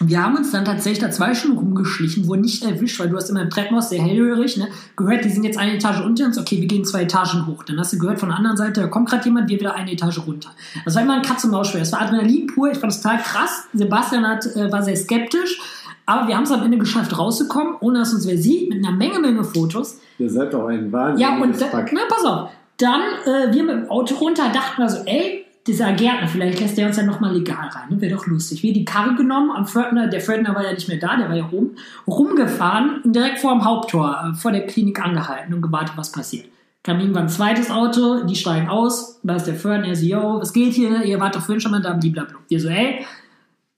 [0.00, 3.30] Wir haben uns dann tatsächlich da zwei Stunden rumgeschlichen, wurden nicht erwischt, weil du hast
[3.30, 4.68] immer im Treppenhaus sehr hellhörig, ne?
[4.96, 7.64] Gehört, die sind jetzt eine Etage unter uns, okay, wir gehen zwei Etagen hoch.
[7.64, 9.92] Dann hast du gehört von der anderen Seite, da kommt gerade jemand, wir wieder eine
[9.92, 10.50] Etage runter.
[10.84, 11.80] Das war immer ein Katz- und Maus-Spiel.
[11.80, 13.64] Das war Adrenalin pur, ich fand das total krass.
[13.74, 15.60] Sebastian hat, äh, war sehr skeptisch,
[16.06, 18.96] aber wir haben es am Ende geschafft, rauszukommen, ohne dass uns wer sieht, mit einer
[18.96, 19.98] Menge, Menge Fotos.
[20.18, 22.50] Ihr seid doch ein wahnsinniges Ja, und da, na, pass auf.
[22.76, 26.76] Dann, äh, wir mit dem Auto runter, dachten wir so, ey, dieser Gärtner, vielleicht lässt
[26.76, 27.90] der uns ja nochmal legal rein.
[27.90, 28.00] Ne?
[28.00, 28.62] Wäre doch lustig.
[28.62, 31.36] Wir die Karre genommen, am Pförtner, der Pförtner war ja nicht mehr da, der war
[31.36, 31.76] ja oben,
[32.06, 36.46] rumgefahren und direkt vor dem Haupttor, äh, vor der Klinik angehalten und gewartet, was passiert.
[36.82, 40.40] Kam irgendwann ein zweites Auto, die steigen aus, da ist der Pförtner, er so, yo,
[40.40, 41.02] was geht hier?
[41.04, 42.38] Ihr wart doch vorhin schon mal da, blablabla.
[42.48, 43.04] Wir so, ey,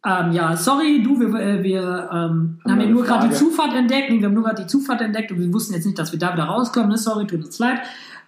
[0.06, 3.34] ähm, ja, sorry, du, wir, äh, wir ähm, haben ja nur gerade die.
[3.34, 4.10] Zufahrt entdeckt.
[4.10, 6.18] Nee, wir haben nur gerade die Zufahrt entdeckt und wir wussten jetzt nicht, dass wir
[6.18, 6.88] da wieder rauskommen.
[6.88, 6.96] Ne?
[6.96, 7.80] Sorry, tut uns leid.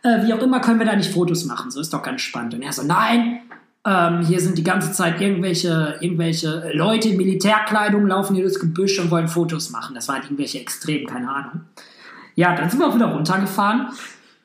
[0.03, 1.71] Äh, wie auch immer, können wir da nicht Fotos machen.
[1.71, 2.55] So ist doch ganz spannend.
[2.55, 3.41] Und er so, nein,
[3.85, 8.99] ähm, hier sind die ganze Zeit irgendwelche, irgendwelche Leute in Militärkleidung, laufen hier durchs Gebüsch
[9.01, 9.95] und wollen Fotos machen.
[9.95, 11.63] Das war halt irgendwelche Extrem, keine Ahnung.
[12.35, 13.89] Ja, dann sind wir auch wieder runtergefahren,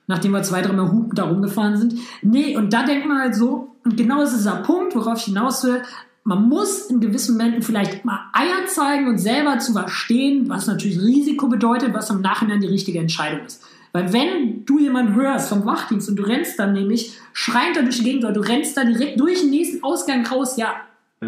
[0.08, 1.96] nachdem wir zwei, dreimal Hupen da rumgefahren sind.
[2.22, 5.64] Nee, und da denkt man halt so, und genau ist dieser Punkt, worauf ich hinaus
[5.64, 5.82] will,
[6.24, 11.00] man muss in gewissen Momenten vielleicht mal Eier zeigen und selber zu verstehen, was natürlich
[11.00, 13.64] Risiko bedeutet, was im Nachhinein die richtige Entscheidung ist.
[13.94, 17.98] Weil wenn du jemanden hörst vom Wachdienst und du rennst dann nämlich schreiend da durch
[17.98, 20.74] die Gegend oder du rennst da direkt durch den nächsten Ausgang raus, ja,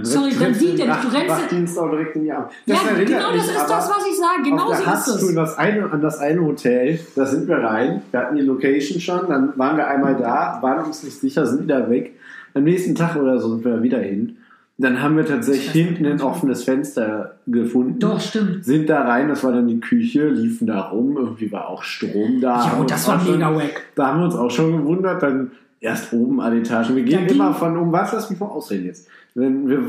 [0.01, 2.49] sorry, dann sieht der dich, du rennst Wachdienst auch direkt in die Arme.
[2.65, 5.29] ja, erinnert genau mich das ist das, was ich sage, genau so ist Hastu in
[5.29, 5.35] es.
[5.35, 9.27] das eine, an das eine Hotel, da sind wir rein, wir hatten die Location schon,
[9.27, 12.15] dann waren wir einmal da, waren uns nicht sicher, sind wieder weg.
[12.53, 14.37] Am nächsten Tag oder so sind wir wieder hin.
[14.81, 17.99] Dann haben wir tatsächlich hinten ein offenes Fenster gefunden.
[17.99, 18.63] Doch, stimmt.
[18.63, 22.39] Sind da rein, das war dann die Küche, liefen da rum, irgendwie war auch Strom
[22.39, 22.71] da.
[22.75, 23.81] Jo, Und das war schon- mega wack.
[23.95, 26.95] Da haben wir uns auch schon gewundert, dann erst oben alle Etagen.
[26.95, 29.07] Wir gehen immer von oben, was lass mich mal ausreden jetzt.
[29.35, 29.83] Wenn wir,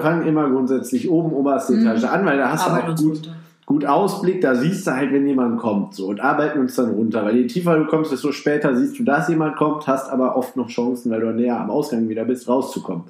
[0.00, 1.86] fangen immer grundsätzlich oben, oberste Mhm.
[1.86, 3.36] Etage an, weil da hast Arbeiten du auch gut, runter.
[3.66, 5.94] gut Ausblick, da siehst du halt, wenn jemand kommt.
[5.94, 7.24] So, und arbeiten uns dann runter.
[7.26, 10.56] Weil je tiefer du kommst, desto später siehst du, dass jemand kommt, hast aber oft
[10.56, 13.04] noch Chancen, weil du näher am Ausgang wieder bist, rauszukommen.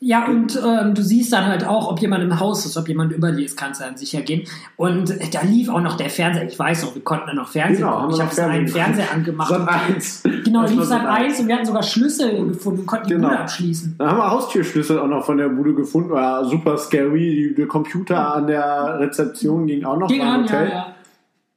[0.00, 3.12] Ja, und ähm, du siehst dann halt auch, ob jemand im Haus ist, ob jemand
[3.12, 4.46] über dir ist, kannst du dann sicher gehen.
[4.76, 6.46] Und da lief auch noch der Fernseher.
[6.46, 8.14] Ich weiß noch, wir konnten dann noch Fernsehen Genau, gucken.
[8.14, 9.48] Ich habe einen Fernseher angemacht.
[9.48, 10.22] Sat 1.
[10.44, 11.08] Genau, Das lief Sat Sat.
[11.08, 13.28] 1 und wir hatten sogar Schlüssel gefunden und konnten die Genau.
[13.28, 13.96] Bude abschließen.
[13.98, 16.10] Dann haben wir Haustürschlüssel auch noch von der Bude gefunden.
[16.10, 17.48] War super scary.
[17.48, 20.68] Die, der Computer an der Rezeption ging auch noch Ging an, ja, Hotel.
[20.70, 20.86] ja.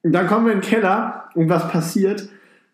[0.04, 2.28] Und dann kommen wir in den Keller und was passiert?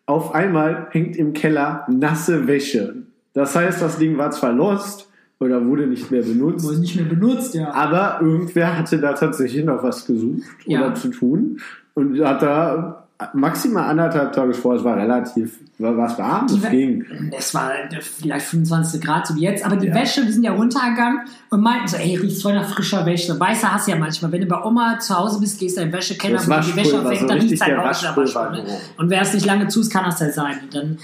[0.06, 3.02] Auf einmal hängt im Keller nasse Wäsche.
[3.34, 5.07] Das heißt, das Ding war zwar lost
[5.40, 7.72] oder wurde nicht mehr benutzt, Wurde nicht mehr benutzt, ja.
[7.72, 10.80] aber irgendwer hatte da tatsächlich noch was gesucht Ja.
[10.80, 11.60] oder zu tun
[11.94, 16.62] und hat da maximal anderthalb Tage vor, es war relativ, war was warm, Die es
[16.64, 17.04] Wä- ging.
[17.36, 17.70] Es war
[18.00, 19.94] vielleicht 25 Grad, so wie jetzt, aber die Ja.
[19.96, 23.38] Wäsche, die sind ja runtergegangen und meinten so, ey, riecht voll nach frischer Wäsche.
[23.38, 24.30] Weißer hast du ja manchmal.
[24.30, 27.00] Wenn du bei Oma zu Hause bist, gehst du in den Wäschekeller, wo die Wäsche
[27.00, 28.56] aufhängt, so da riecht es halt auch nach Waschpulver.
[28.98, 30.58] Und wer es nicht lange zu, kann das ja sein.
[30.62, 30.98] Und dann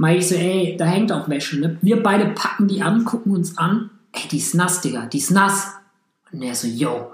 [0.00, 1.60] meinte ich so, ey, da hängt auch Wäsche.
[1.60, 1.76] Ne?
[1.82, 3.90] Wir beide packen die an, gucken uns an.
[4.12, 5.74] Ey, die ist nass, Digga, die ist nass.
[6.32, 7.12] Und er so, yo,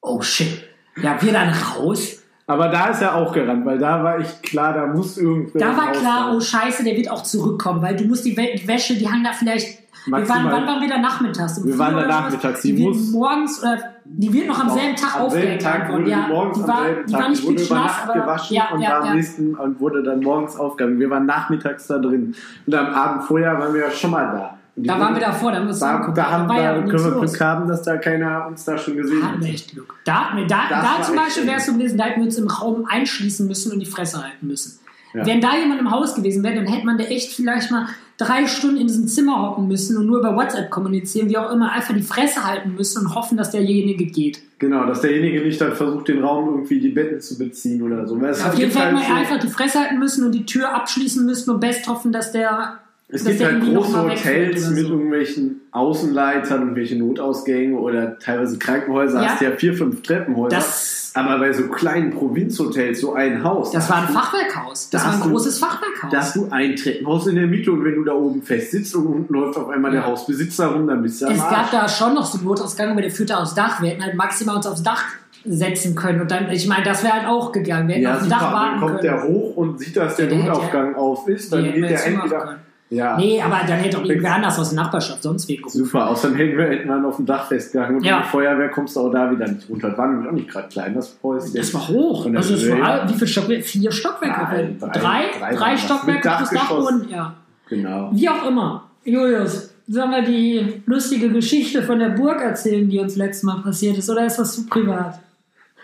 [0.00, 0.64] oh shit.
[1.00, 2.22] Ja, wir dann raus.
[2.46, 5.76] Aber da ist er auch gerannt, weil da war ich klar, da muss irgendwer Da
[5.76, 9.24] war klar, oh Scheiße, der wird auch zurückkommen, weil du musst die Wäsche, die hangen
[9.24, 9.83] da vielleicht.
[10.06, 11.58] Wir waren, Maximal- wann waren wir da nachmittags?
[11.58, 14.74] Um Wir waren da nachmittags, Die, die muss- morgens oder die wird noch am Doch,
[14.76, 15.64] selben Tag am aufgehängt.
[15.92, 17.74] Wurde die ja, morgens die am war, selben die Tag, war nicht die wurde über
[17.74, 19.14] Nacht aber gewaschen ja, und ja, war am ja.
[19.14, 20.98] nächsten und wurde dann morgens aufgegangen.
[21.00, 22.34] Wir waren nachmittags da drin
[22.66, 24.58] und am Abend vorher waren wir ja schon mal da.
[24.76, 27.10] Da waren wir davor, da haben wir uns Da, da, haben, da ja können wir
[27.12, 27.30] los.
[27.30, 29.40] Glück haben, dass da keiner uns da schon gesehen hat.
[29.40, 29.94] wir echt Glück.
[30.04, 33.46] Da, da, da zum Beispiel es so gewesen, da hätten wir uns im Raum einschließen
[33.46, 34.80] müssen und die Fresse halten müssen.
[35.14, 35.24] Ja.
[35.24, 38.46] Wenn da jemand im Haus gewesen wäre, dann hätte man da echt vielleicht mal drei
[38.46, 41.94] Stunden in diesem Zimmer hocken müssen und nur über WhatsApp kommunizieren, wie auch immer, einfach
[41.94, 44.42] die Fresse halten müssen und hoffen, dass derjenige geht.
[44.58, 48.20] Genau, dass derjenige nicht dann versucht, den Raum irgendwie die Betten zu beziehen oder so.
[48.24, 51.24] Es Auf jeden Fall hätte man einfach die Fresse halten müssen und die Tür abschließen
[51.24, 52.80] müssen und best hoffen, dass der.
[53.14, 54.92] Es gibt der halt große Hotels mit so.
[54.92, 59.28] irgendwelchen Außenleitern und welche Notausgänge oder teilweise Krankenhäuser Ja.
[59.30, 60.56] hast ja vier, fünf Treppenhäuser.
[60.56, 63.70] Das, aber bei so kleinen Provinzhotels, so ein Haus.
[63.70, 64.90] das da war ein Fachwerkhaus.
[64.90, 66.10] Das da war ein hast du- großes Fachwerkhaus.
[66.10, 68.94] Da hast du ein Treppenhaus in der Mitte und wenn du da oben fest sitzt
[68.96, 70.06] und unten läuft auf einmal der Ja.
[70.08, 73.10] Hausbesitzer rum, dann bist du Es gab da schon noch so einen Notausgang, aber der
[73.12, 73.80] führte aufs Dach.
[73.80, 75.04] Wir hätten halt maximal uns aufs Dach
[75.44, 76.20] setzen können.
[76.22, 77.86] Und dann, ich meine, das wäre halt auch gegangen.
[77.86, 79.02] Wir hätten ja, auf dem Dach dann warten kommt können.
[79.02, 82.56] der hoch und sieht, dass der der Notaufgang auf ist, dann geht der entweder...
[82.94, 85.78] Ja, Nee, aber dann hätte auch irgendwer anders aus der Nachbarschaft sonst wen gerufen.
[85.84, 86.08] super.
[86.08, 88.18] Außerdem hätten wir, hätten wir dann auf dem Dach festgehangen und Ja.
[88.18, 89.88] der Feuerwehr kommst du auch da wieder nicht runter.
[89.90, 91.54] Das war nämlich auch nicht gerade klein, das Häuschen.
[91.54, 92.26] Das war hoch.
[92.34, 93.62] Also es Höhe, war, wie viele Stockwerke?
[93.62, 94.40] Vier Stockwerke.
[94.50, 95.80] Nein, drei, drei- drei, drei das.
[95.82, 96.68] Stockwerke plus Dachgeschoss.
[96.86, 97.08] Dachboden.
[97.10, 97.34] Ja.
[97.68, 98.10] Genau.
[98.12, 98.84] Wie auch immer.
[99.04, 103.98] Julius, sollen wir die lustige Geschichte von der Burg erzählen, die uns letztes Mal passiert
[103.98, 105.18] ist, oder ist das zu privat?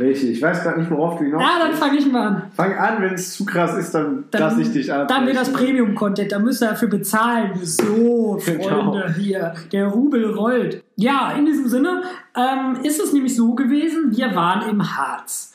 [0.00, 2.42] Richtig, ich weiß gerade nicht, worauf du hinaus Ja, dann fange ich mal an.
[2.56, 5.06] Fang an, wenn es zu krass ist, dann, Dann, lass ich dich an.
[5.06, 7.52] dann wird das Premium-Content, da müsst ihr dafür bezahlen.
[7.62, 8.92] So, Genau.
[8.92, 10.82] Freunde, hier, der Rubel rollt.
[10.96, 12.02] Ja, in diesem Sinne
[12.34, 15.52] ähm, ist es nämlich so gewesen, wir waren im Harz.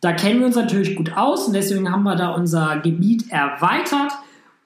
[0.00, 4.12] Da kennen wir uns natürlich gut aus und deswegen haben wir da unser Gebiet erweitert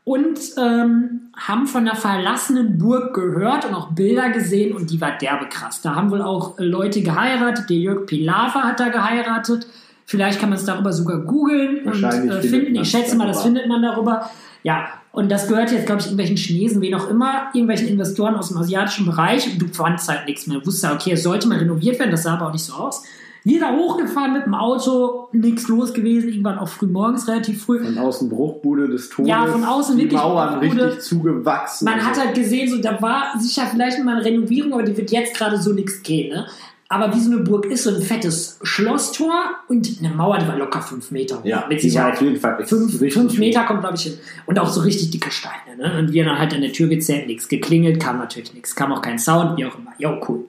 [0.07, 5.19] und ähm, haben von einer verlassenen Burg gehört und auch Bilder gesehen und die war
[5.19, 5.81] derbe krass.
[5.83, 7.69] Da haben wohl auch Leute geheiratet.
[7.69, 9.67] Der Jörg Pilawa hat da geheiratet.
[10.05, 12.77] Vielleicht kann man es darüber sogar googeln und äh, finden.
[12.77, 14.31] Ich schätze mal, das findet man darüber.
[14.63, 18.51] Ja, und das gehört jetzt, glaube ich, irgendwelchen Chinesen, wen auch immer, irgendwelchen Investoren aus
[18.51, 19.53] dem asiatischen Bereich.
[19.53, 20.61] Und du fandst halt nichts mehr.
[20.61, 22.13] Du wusstest, okay, es sollte mal renoviert werden.
[22.13, 23.03] Das sah aber auch nicht so aus.
[23.47, 26.31] Wir da hochgefahren mit dem Auto, nichts los gewesen.
[26.31, 27.79] Irgendwann auch früh morgens, relativ früh.
[27.85, 29.29] Von außen Bruchbude des Todes.
[29.31, 30.87] Ja, von außen die wirklich Mauern Bruchbude.
[30.87, 31.85] richtig zugewachsen.
[31.85, 35.13] Man hat halt gesehen, so, da war sicher vielleicht mal eine Renovierung, aber die wird
[35.13, 36.31] jetzt gerade so nichts gehen.
[36.35, 36.45] Ne?
[36.89, 39.33] Aber wie so eine Burg ist, so ein fettes Schlosstor
[39.69, 41.45] und eine Mauer, die war locker fünf Meter hoch.
[41.45, 42.15] ja, mit Sicherheit.
[42.15, 43.39] auf jeden Fall Fünf, fünf hoch.
[43.39, 44.15] Meter kommt, glaube ich, hin.
[44.47, 45.77] Und auch so richtig dicke Steine.
[45.79, 45.99] Ne?
[46.01, 49.03] Und wir dann halt an der Tür gezählt, nichts geklingelt, kam natürlich nichts, kam auch
[49.03, 49.93] kein Sound, wie auch immer.
[49.99, 50.47] Jo, cool.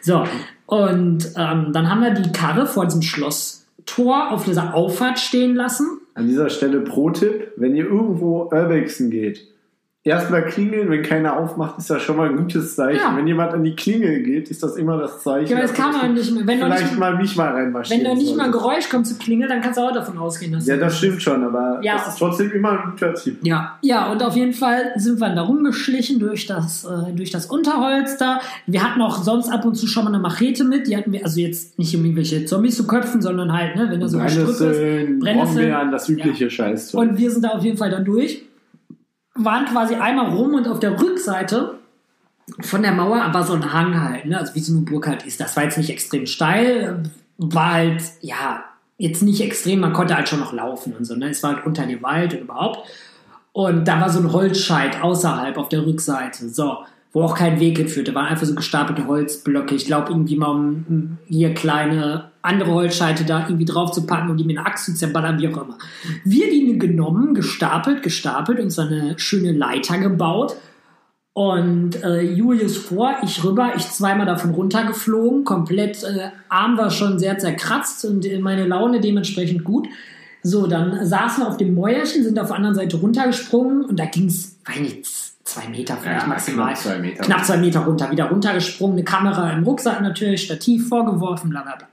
[0.00, 0.24] So,
[0.66, 6.00] und ähm, dann haben wir die Karre vor diesem Schlosstor auf dieser Auffahrt stehen lassen.
[6.14, 9.51] An dieser Stelle Pro-Tipp, wenn ihr irgendwo Urbexen geht,
[10.04, 12.98] erstmal klingeln, wenn keiner aufmacht, ist das schon mal ein gutes Zeichen.
[13.00, 13.16] Ja.
[13.16, 15.52] Wenn jemand an die Klingel geht, ist das immer das Zeichen.
[15.52, 16.44] Ja, das kann man nicht mehr.
[16.46, 18.70] Wenn Vielleicht nicht, mal mich mal reinmarschieren wenn da nicht mal ein solltest.
[18.70, 21.44] Geräusch kommt zu klingeln, dann kannst du auch davon ausgehen, dass Ja, das stimmt schon,
[21.44, 21.94] aber Ja.
[21.94, 23.38] das ist trotzdem immer ein guter Tipp.
[23.42, 27.46] Ja, ja, und auf jeden Fall sind wir da rumgeschlichen durch das, äh, durch das
[27.46, 28.40] Unterholz da.
[28.66, 30.88] Wir hatten auch sonst ab und zu schon mal eine Machete mit.
[30.88, 34.00] Die hatten wir, also jetzt nicht um irgendwelche Zombies zu köpfen, sondern halt, ne, wenn
[34.00, 35.20] da so ein Gestrüpp ist.
[35.20, 37.00] Brennnesseln, das übliche Scheißzeug.
[37.00, 38.42] Und wir sind da auf jeden Fall dann durch.
[39.34, 41.78] Waren quasi einmal rum und auf der Rückseite
[42.60, 44.38] von der Mauer war so ein Hang halt, ne?
[44.38, 45.40] also wie so eine Burg halt ist.
[45.40, 47.02] Das war jetzt nicht extrem steil,
[47.38, 48.64] war halt, ja,
[48.98, 51.30] jetzt nicht extrem, man konnte halt schon noch laufen und so, ne?
[51.30, 52.88] es war halt unter dem Wald und überhaupt.
[53.52, 56.78] Und da war so ein Holzscheit außerhalb auf der Rückseite, so,
[57.12, 59.74] wo auch kein Weg hinführte, waren einfach so gestapelte Holzblöcke.
[59.74, 64.36] Ich glaube, irgendwie mal um hier kleine andere Holzscheite da irgendwie drauf zu packen und
[64.36, 65.78] die mit einer Axt zu zerballern, wie auch immer.
[66.24, 70.56] Wir die genommen, gestapelt, gestapelt, uns so eine schöne Leiter gebaut
[71.34, 77.18] und äh, Julius vor, ich rüber, ich zweimal davon runtergeflogen, komplett äh, Arm war schon
[77.18, 79.88] sehr zerkratzt und äh, meine Laune dementsprechend gut.
[80.42, 84.04] So, dann saßen wir auf dem Mäuerchen, sind auf der anderen Seite runtergesprungen und da
[84.06, 85.06] ging es, weiß nicht,
[85.44, 86.66] zwei Meter vielleicht Ja, maximal.
[86.66, 87.22] knapp zwei Meter.
[87.22, 91.76] Knapp zwei Meter runter, wieder runtergesprungen, eine Kamera im Rucksack natürlich, Stativ vorgeworfen, bla bla
[91.76, 91.86] bla.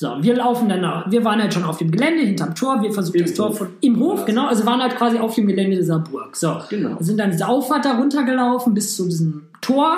[0.00, 2.92] So, wir laufen dann, nach- wir waren halt schon auf dem Gelände hinterm Tor, wir
[2.92, 5.76] versuchen Im das Tor von, im Hof, genau, also waren halt quasi auf dem Gelände
[5.76, 6.36] dieser Burg.
[6.36, 6.96] So, Genau.
[7.00, 9.96] sind dann diese Auffahrt da runtergelaufen bis zu diesem Tor.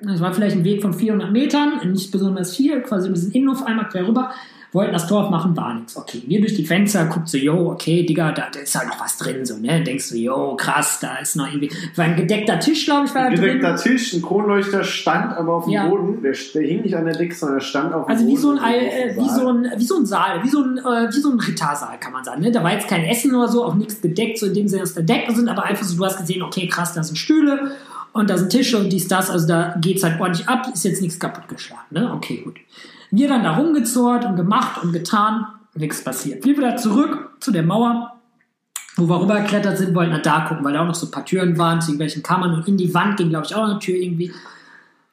[0.00, 3.64] Das war vielleicht ein Weg von 400 Metern, nicht besonders viel, quasi ein bisschen Innenhof
[3.66, 4.30] einmal quer rüber.
[4.72, 5.96] Wollten das Tor aufmachen, war nichts.
[5.96, 9.00] Okay, wir durch die Fenster, guckt so, yo, okay, Digga, da, da ist halt noch
[9.00, 9.82] was drin, so, ne?
[9.82, 13.30] Denkst du, yo, krass, da ist noch irgendwie, war ein gedeckter Tisch, glaube ich, war
[13.30, 13.58] da drin.
[13.58, 15.88] Gedeckter Tisch, ein Kronleuchter stand aber auf dem Ja.
[15.88, 16.22] Boden.
[16.22, 18.36] Der, der hing nicht an der Decke, sondern der stand auf dem Also Boden.
[18.36, 21.08] wie so ein, äh, wie so ein, wie so ein Saal, wie so ein, äh,
[21.12, 22.40] wie so ein Rittersaal, kann man sagen.
[22.40, 22.52] Ne?
[22.52, 24.94] Da war jetzt kein Essen oder so, auch nichts gedeckt, so in dem Sinne, dass
[24.94, 27.72] da Decken sind, aber einfach so, du hast gesehen, okay, krass, da sind Stühle
[28.12, 31.00] und da sind Tische und dies, das, also da geht's halt ordentlich ab, ist jetzt
[31.00, 31.86] nichts kaputtgeschlagen.
[31.90, 32.12] Ne?
[32.12, 32.58] Okay, gut.
[33.10, 36.44] Wir dann da rumgezort und gemacht und getan, nichts passiert.
[36.44, 38.12] Wir wieder zurück zu der Mauer,
[38.96, 41.24] wo wir rübergeklettert sind, wollten halt da gucken, weil da auch noch so ein paar
[41.24, 43.96] Türen waren zu irgendwelchen Kammern und in die Wand ging, glaube ich, auch eine Tür
[43.96, 44.32] irgendwie.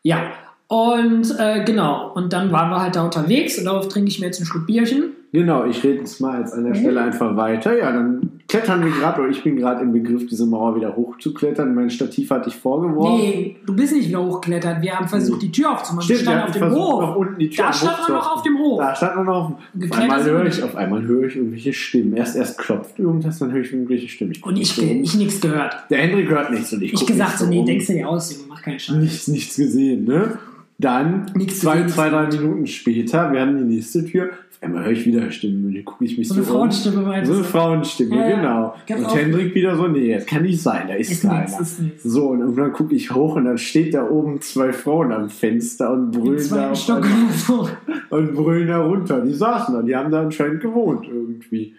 [0.04, 0.32] Ja,
[0.68, 4.26] und äh, genau, und dann waren wir halt da unterwegs und darauf trinke ich mir
[4.26, 5.14] jetzt ein Schluck Bierchen.
[5.32, 7.78] Genau, ich rede jetzt mal jetzt an der Stelle einfach weiter.
[7.78, 11.76] Ja, dann klettern wir gerade, oder ich bin gerade im Begriff, diese Mauer wieder hochzuklettern.
[11.76, 13.18] Mein Stativ hatte ich vorgeworfen.
[13.18, 14.82] Nee, du bist nicht wieder hochgeklettert.
[14.82, 16.04] Wir haben versucht, die Tür aufzumachen.
[16.04, 17.16] Stimmt, wir standen auf dem Hof.
[17.16, 18.80] unten die Tür Da stand man noch auf dem Hof.
[18.80, 19.52] Da stand man noch.
[19.52, 20.64] Auf Geklettert einmal sind wir höre ich, nicht.
[20.64, 22.16] auf einmal höre ich irgendwelche Stimmen.
[22.16, 24.34] Erst, erst klopft irgendwas, dann höre ich irgendwelche Stimmen.
[24.42, 25.76] guck Und ich, so ich nichts gehört.
[25.90, 28.34] Der Hendrik hört nichts und ich Ich gesagt mich so, nee, denkst du dir aus,
[28.34, 28.96] Junge, mach keinen Scheiß.
[28.96, 30.38] nichts, nichts gesehen, ne?
[30.80, 34.30] Dann, zwei, zwei, drei Minuten später, wir haben die nächste Tür.
[34.52, 36.56] Auf einmal höre ich wieder Stimmen und dann gucke ich mich So so, eine um.
[36.56, 37.48] Frauenstimme meinst So eine du?
[37.48, 38.36] Frauenstimme, Ja, ja.
[38.38, 38.76] genau.
[38.88, 39.16] Ganz und.
[39.20, 41.42] Hendrik wieder so, nee, das kann nicht sein, da ist, Ist keiner.
[41.42, 42.04] nichts, ist nichts.
[42.04, 45.92] So, und irgendwann gucke ich hoch und dann steht da oben zwei Frauen am Fenster
[45.92, 47.68] und brüllen, da, Stock so.
[48.16, 49.22] und brüllen da runter.
[49.22, 51.76] Die saßen da, die haben da anscheinend gewohnt irgendwie.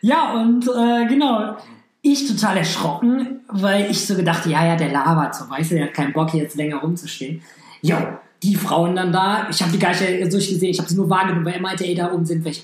[0.00, 1.56] Ja, und äh, genau.
[2.02, 5.84] Ich total erschrocken, weil ich so gedacht, ja, ja, der labert so, weißt du, der
[5.84, 7.40] hat keinen Bock, hier jetzt länger rumzustehen.
[7.82, 7.96] Jo,
[8.42, 11.44] die Frauen dann da, ich habe die gar nicht durchgesehen, ich habe sie nur wahrgenommen,
[11.44, 12.62] weil er meinte, ey, da oben sind welche.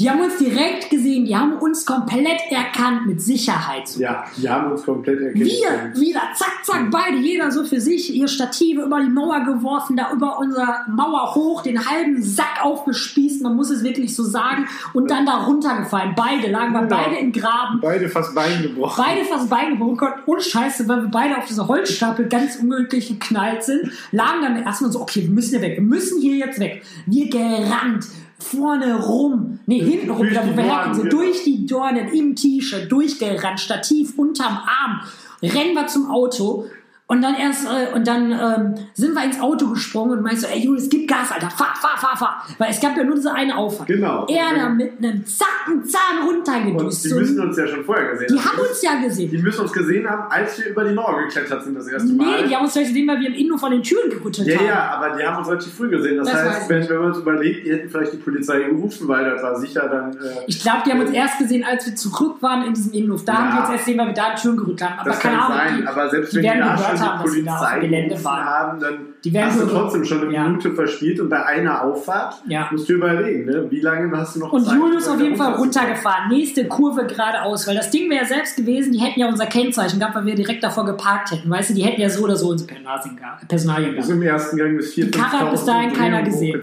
[0.00, 3.94] Die haben uns direkt gesehen, die haben uns komplett erkannt, mit Sicherheit.
[3.98, 5.44] Ja, die haben uns komplett erkannt.
[5.44, 9.98] Wir wieder, zack, zack, beide, jeder so für sich, ihr Stative über die Mauer geworfen,
[9.98, 14.66] da über unsere Mauer hoch, den halben Sack aufgespießt, man muss es wirklich so sagen,
[14.94, 16.14] und dann da runtergefallen.
[16.16, 16.96] Beide lagen wir Genau.
[16.96, 17.80] beide im Graben.
[17.82, 19.04] Beide fast Bein gebrochen.
[19.04, 23.08] Beide fast Beine gebrochen, Gott, ohne Scheiße, weil wir beide auf diese Holzstapel ganz unmöglich
[23.08, 26.58] geknallt sind, lagen dann erstmal so, okay, wir müssen hier weg, wir müssen hier jetzt
[26.58, 26.82] weg.
[27.04, 28.06] Wir gerannt,
[28.42, 31.22] vorne rum, nee, hinten rum, da wo die wir Dornen, herkommen, sind, genau.
[31.22, 35.00] durch die Dornen, im T-Shirt, durchgerannt, Stativ unterm Arm,
[35.42, 36.66] rennen wir zum Auto.
[37.10, 40.46] Und dann erst, äh, und dann ähm, sind wir ins Auto gesprungen und meinst so,
[40.46, 42.46] ey Julius, gib Gas, Alter, fahr, fahr, fahr, fahr.
[42.58, 43.88] Weil es gab ja nur diese eine Auffahrt.
[43.88, 44.26] Genau.
[44.28, 47.04] Er da mit einem Zackenzahn Und runtergedüst.
[47.06, 48.44] die müssen uns ja schon vorher gesehen die haben.
[48.52, 49.30] haben uns ja gesehen.
[49.30, 52.24] Die müssen uns gesehen haben, als wir über die Mauer geklettert sind das erste Nee,
[52.24, 52.46] Mal.
[52.48, 54.66] die haben uns vielleicht gesehen, weil wir im Innen von den Türen gerüttelt ja, haben.
[54.66, 56.16] ja, aber die haben uns relativ früh gesehen.
[56.18, 59.28] Das, Das heißt, wenn, wenn wir uns überlegt, die hätten vielleicht die Polizei gerufen, weil
[59.28, 60.12] das war sicher dann.
[60.12, 63.24] Äh, Ich glaube, die haben uns erst gesehen, als wir zurück waren in diesem Innenhof.
[63.24, 63.54] Da haben Ja.
[63.56, 64.98] die uns erst gesehen, weil wir da die Türen gerüttelt haben.
[65.00, 65.58] Aber das keine kann Ahnung.
[65.58, 67.80] sein, die, aber selbst die wenn die da schon haben, die dass wir da Polizei
[67.80, 68.44] Gelände waren.
[68.44, 68.94] haben, dann
[69.24, 70.44] Die werden hast du trotzdem schon eine Ja.
[70.44, 72.68] Minute verspielt und bei einer Auffahrt Ja.
[72.70, 73.66] musst du überlegen, ne?
[73.70, 76.28] wie lange hast du noch Und Zeit, Julius um auf jeden Fall runtergefahren.
[76.30, 77.66] Nächste Kurve geradeaus.
[77.66, 80.34] Weil das Ding wäre ja selbst gewesen, die hätten ja unser Kennzeichen gehabt, weil wir
[80.34, 81.50] direkt davor geparkt hätten.
[81.50, 83.48] Weißt du, die hätten ja so oder so unsere Personalien gehabt.
[83.48, 84.10] Personalien gehabt.
[84.10, 86.60] im ersten Gang bis 4 Die Karre hat bis dahin keiner gesehen.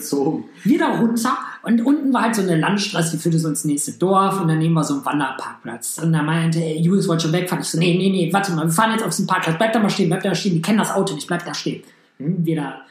[0.63, 3.93] Wir da runter und unten war halt so eine Landstraße, die führte so ins nächste
[3.93, 5.99] Dorf und daneben war so ein Wanderparkplatz.
[6.01, 7.61] Und da meinte er, Julius wollte schon wegfahren.
[7.61, 9.57] Ich so, nee, nee, nee, warte mal, wir fahren jetzt auf diesen Parkplatz.
[9.57, 10.53] Bleib da mal stehen, bleib da stehen.
[10.53, 11.83] Die kennen das Auto nicht, bleib da stehen.
[12.17, 12.81] Hm, wir da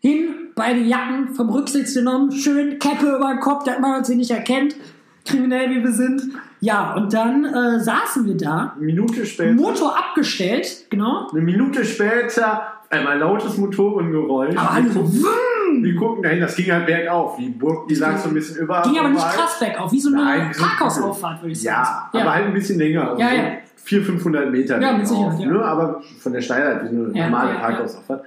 [0.00, 4.30] hin, beide Jacken vom Rücksitz genommen, schön Käppe über den Kopf, damit man uns nicht
[4.30, 4.76] erkennt.
[5.24, 6.22] Kriminell wie wir sind.
[6.60, 11.28] Ja, und dann äh, saßen wir da, Eine Minute später, Motor abgestellt, genau.
[11.30, 14.56] eine Minute später, einmal lautes Motorengeräusch.
[14.56, 15.04] Aber wir, so,
[15.78, 17.36] gucken, wir gucken dahin, das ging halt bergauf.
[17.36, 18.82] Die Burg, die lag so ein bisschen über.
[18.82, 21.88] ging aber nicht krass bergauf, wie so eine Nein, so- Parkhausauffahrt, würde ich sagen.
[22.12, 23.10] Ja, aber halt ein bisschen länger.
[23.10, 23.42] Also Ja, so ja.
[23.84, 24.80] 400, 500 Meter.
[24.80, 25.46] Ja, mit Sicherheit, ja.
[25.46, 25.62] Ne?
[25.64, 27.54] Aber von der Steilheit wie eine Ja, normale.
[27.58, 28.22] Parkhausauffahrt.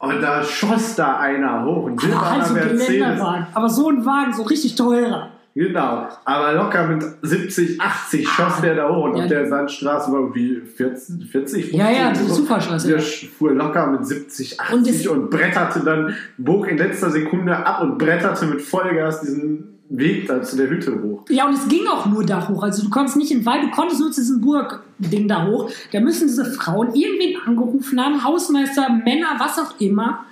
[0.00, 1.88] Und da schoss da einer hoch.
[1.88, 3.46] Ein Aber halt so silberner Mercedes.
[3.54, 5.30] Aber so ein Wagen, so richtig teurer.
[5.58, 9.22] Genau, aber locker mit 70, 80 schoss der da hoch und Ja.
[9.24, 12.36] auf der Sandstraße war irgendwie 40, 40 Ja, ja, die so.
[12.36, 17.56] Zufallstraße, Der fuhr locker mit 70, 80 Und und, bretterte dann, bog in letzter Sekunde
[17.56, 21.24] ab und bretterte mit Vollgas diesen Weg da zu der Hütte hoch.
[21.28, 22.62] Ja, und es ging auch nur da hoch.
[22.62, 25.70] Also du konntest nicht in Wald, du konntest nur zu diesem Burg-Ding da hoch.
[25.92, 30.24] Da müssen diese Frauen irgendwen angerufen haben, Hausmeister, Männer, was auch immer.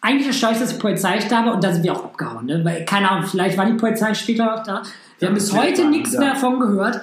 [0.00, 2.46] Eigentlich erstaunlich, dass die Polizei da war und da sind wir auch abgehauen.
[2.46, 2.64] Ne?
[2.64, 4.82] Weil, keine Ahnung, vielleicht war die Polizei später auch da.
[5.18, 6.20] Wir haben bis Ja, heute ja, nichts ja.
[6.20, 7.00] mehr davon gehört.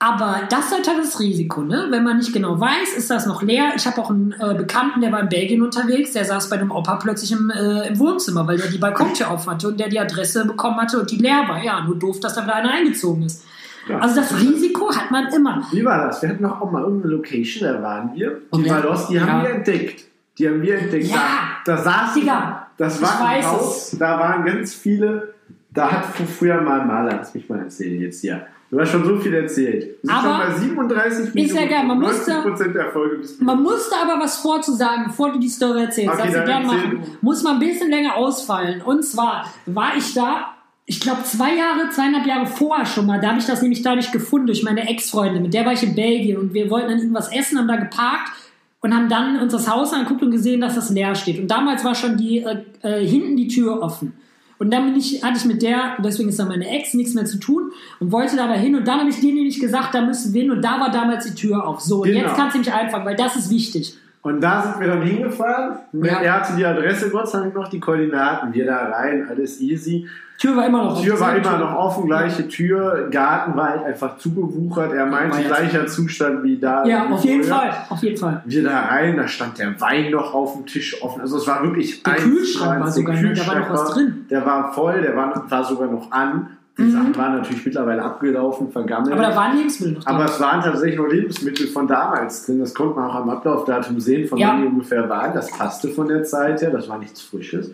[0.00, 1.88] Aber das ist halt halt das Risiko, ne?
[1.90, 3.72] Wenn man nicht genau weiß, ist das noch leer.
[3.74, 6.70] Ich habe auch einen äh, Bekannten, der war in Belgien unterwegs, der saß bei einem
[6.70, 9.98] Opa plötzlich im, äh, im Wohnzimmer, weil der die Balkontür auf hatte und der die
[9.98, 11.60] Adresse bekommen hatte und die leer war.
[11.64, 13.44] Ja, nur doof, dass da wieder einer eingezogen ist.
[13.88, 13.98] Ja.
[13.98, 15.66] Also das Risiko hat man immer.
[15.72, 16.22] Wie war das?
[16.22, 18.42] Wir hatten noch auch mal irgendeine Location, da waren wir.
[18.50, 19.42] Und Die Valos, die haben ja.
[19.42, 20.04] wir entdeckt.
[20.38, 21.06] Die haben wir entdeckt.
[21.06, 21.16] Ja.
[21.64, 25.34] Da, da saßen, Digga, das war ein weiß Haus, da waren ganz viele,
[25.70, 26.04] da hat
[26.38, 28.46] früher mal ein Maler, lass mich mal erzählen jetzt hier.
[28.70, 29.96] Du hast schon so viel erzählt.
[30.02, 31.54] Sind Aber schon bei 37 Minuten.
[31.56, 35.38] ja geil, man musste- 90% der Folge bis Man musste aber was vorzusagen, bevor du
[35.38, 36.12] die Story erzählst.
[36.12, 37.16] Okay, du gerne erzähl machen.
[37.22, 38.82] Muss man ein bisschen länger ausfallen.
[38.82, 40.48] Und zwar war ich da,
[40.84, 43.18] ich glaube zwei Jahre, zweieinhalb Jahre vorher schon mal.
[43.18, 45.42] Da habe ich das nämlich dadurch gefunden, durch meine Ex-Freundin.
[45.42, 48.32] Mit der war ich in Belgien und wir wollten dann irgendwas essen, haben da geparkt
[48.80, 51.40] und haben dann uns das Haus angeguckt und gesehen, dass das leer steht.
[51.40, 54.12] Und damals war schon die äh, äh, hinten die Tür offen.
[54.58, 57.24] Und dann bin ich, hatte ich mit der, deswegen ist da meine Ex, nichts mehr
[57.24, 57.70] zu tun
[58.00, 58.74] und wollte da hin.
[58.74, 60.50] Und dann habe ich dir nämlich gesagt, da müssen wir hin.
[60.50, 61.80] Und da war damals die Tür auf.
[61.80, 62.20] So, und Genau.
[62.20, 63.96] jetzt kannst du mich einfangen, weil das ist wichtig.
[64.22, 65.78] Und da sind wir dann hingefahren.
[65.92, 66.20] Ja.
[66.20, 68.52] Er hatte die Adresse, Gott sei Dank noch die Koordinaten.
[68.52, 70.08] Wir da rein, alles easy.
[70.38, 71.22] Tür war immer noch Tür offen.
[71.22, 73.08] war immer noch offen, gleiche Tür.
[73.10, 74.92] Garten war halt einfach zugewuchert.
[74.92, 76.84] Er meinte, gleicher Zustand wie da.
[76.84, 77.54] Ja, auf jeden früher.
[77.54, 77.70] Fall.
[77.88, 78.42] Auf jeden Fall.
[78.44, 81.20] Wir da rein, da stand der Wein noch auf dem Tisch offen.
[81.20, 83.32] Also es war wirklich Der Kühlschrank war Der sogar, ne?
[83.34, 84.26] Da war noch was drin.
[84.30, 86.57] Der war voll, der war, war sogar noch an.
[86.78, 86.92] Die Mhm.
[86.92, 89.12] Sachen waren natürlich mittlerweile abgelaufen, vergammelt.
[89.12, 90.26] Aber da waren Lebensmittel noch Aber drin.
[90.32, 92.60] es waren tatsächlich noch Lebensmittel von damals drin.
[92.60, 94.48] Das konnte man auch am Ablaufdatum sehen, von Ja.
[94.50, 95.34] wann die ungefähr waren.
[95.34, 96.70] Das passte von der Zeit her.
[96.70, 97.72] Das war nichts Frisches.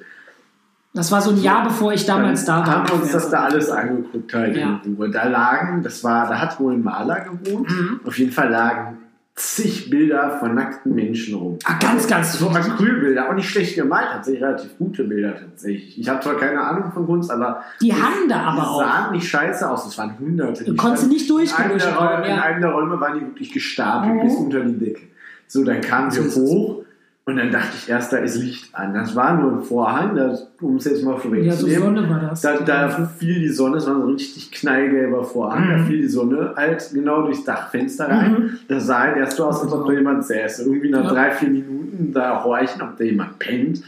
[0.94, 2.66] Das war so ein Jahr, bevor ich damals da war.
[2.66, 4.80] haben wir uns das da alles angeguckt halt Ja.
[4.84, 5.10] in Ruhe.
[5.10, 7.68] Da lagen, das war, da hat wohl ein Maler gewohnt.
[7.68, 8.00] Mhm.
[8.06, 8.98] Auf jeden Fall lagen
[9.36, 11.58] zig Bilder von nackten Menschen rum.
[11.64, 12.48] Ah, ganz, ganz So.
[12.50, 15.98] Acrylbilder, auch nicht schlecht gemalt, tatsächlich relativ gute Bilder tatsächlich.
[15.98, 18.80] Ich habe zwar keine Ahnung von Kunst, aber Die haben da die aber auch.
[18.80, 19.86] sahen nicht scheiße aus.
[19.86, 20.64] Es waren hunderte.
[20.64, 21.90] Du Die konntest standen- nicht durchgehen in durch in
[22.30, 22.42] ja.
[22.42, 24.20] einem der Räume waren die wirklich gestapelt Mhm.
[24.20, 25.02] bis unter die Decke.
[25.48, 26.83] So, dann kamen wir hoch.
[27.26, 28.92] Und dann dachte ich erst, da ist Licht an.
[28.92, 31.28] Das war nur ein Vorhang, das, um es jetzt mal Ja, so
[31.66, 31.82] vorwegzunehmen.
[31.96, 32.42] Sonne war das.
[32.42, 35.86] Da, da fiel die Sonne, es war so ein richtig knallgelber Vorhang, da Mhm.
[35.86, 38.32] fiel die Sonne halt genau durchs Dachfenster rein.
[38.32, 38.50] Mhm.
[38.68, 40.64] Das sah halt erst so aus, als ob da jemand säße.
[40.64, 41.10] Irgendwie nach Ja.
[41.12, 43.82] drei, vier Minuten da horchen, ob da jemand pennt,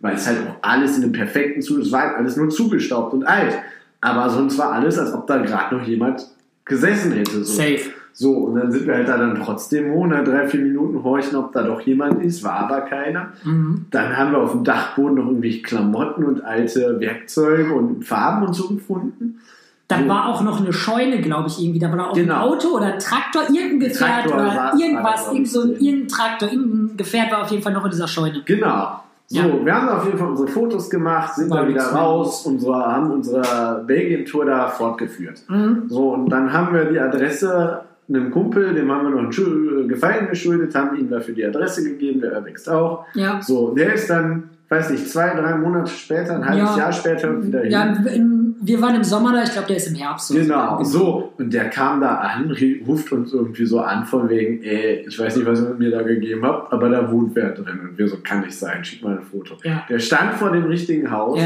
[0.00, 3.14] weil es halt auch alles in einem perfekten Zustand, es war halt alles nur zugestaubt
[3.14, 3.56] und alt.
[4.02, 6.26] Aber sonst war alles, als ob da gerade noch jemand
[6.66, 7.42] gesessen hätte.
[7.42, 7.54] So.
[7.54, 7.80] Safe.
[8.14, 11.52] So, und dann sind wir halt da dann trotzdem ohne drei, vier Minuten horchen, ob
[11.52, 13.28] da doch jemand ist, war aber keiner.
[13.44, 13.86] Mhm.
[13.90, 18.52] Dann haben wir auf dem Dachboden noch irgendwie Klamotten und alte Werkzeuge und Farben und
[18.54, 19.40] so gefunden.
[19.88, 21.78] Dann war auch noch eine Scheune, glaube ich, irgendwie.
[21.78, 22.34] Da war auch Genau.
[22.34, 26.48] ein Auto oder ein Traktor, irgendein Gefährt Traktor oder irgendwas, irgend so ein, irgendein Traktor,
[26.50, 28.42] irgendein Gefährt war auf jeden Fall noch in dieser Scheune.
[28.46, 29.00] Genau.
[29.26, 29.64] So, Ja.
[29.64, 33.82] wir haben auf jeden Fall unsere Fotos gemacht, sind dann wieder raus, unsere, haben unsere
[33.86, 35.42] Belgien-Tour da fortgeführt.
[35.48, 35.84] Mhm.
[35.88, 39.86] So, und dann haben wir die Adresse einem Kumpel, dem haben wir noch einen Schu-
[39.86, 43.06] Gefallen geschuldet, haben ihm dafür die Adresse gegeben, der Urbex auch.
[43.14, 43.40] Ja.
[43.42, 46.78] So, der ist dann, weiß nicht, zwei, drei Monate später, ein halbes Ja.
[46.78, 48.56] Jahr später wieder Ja, hin.
[48.60, 50.30] wir waren im Sommer da, ich glaube, der ist im Herbst.
[50.30, 51.32] oder Genau, so.
[51.38, 52.54] Und der kam da an,
[52.86, 56.02] ruft uns irgendwie so an, von wegen, ey, ich weiß nicht, was ihr mir da
[56.02, 57.80] gegeben habt, aber da wohnt wer drin.
[57.88, 59.56] Und wir so, kann nicht sein, schick mal ein Foto.
[59.64, 59.84] Ja.
[59.88, 61.38] Der stand vor dem richtigen Haus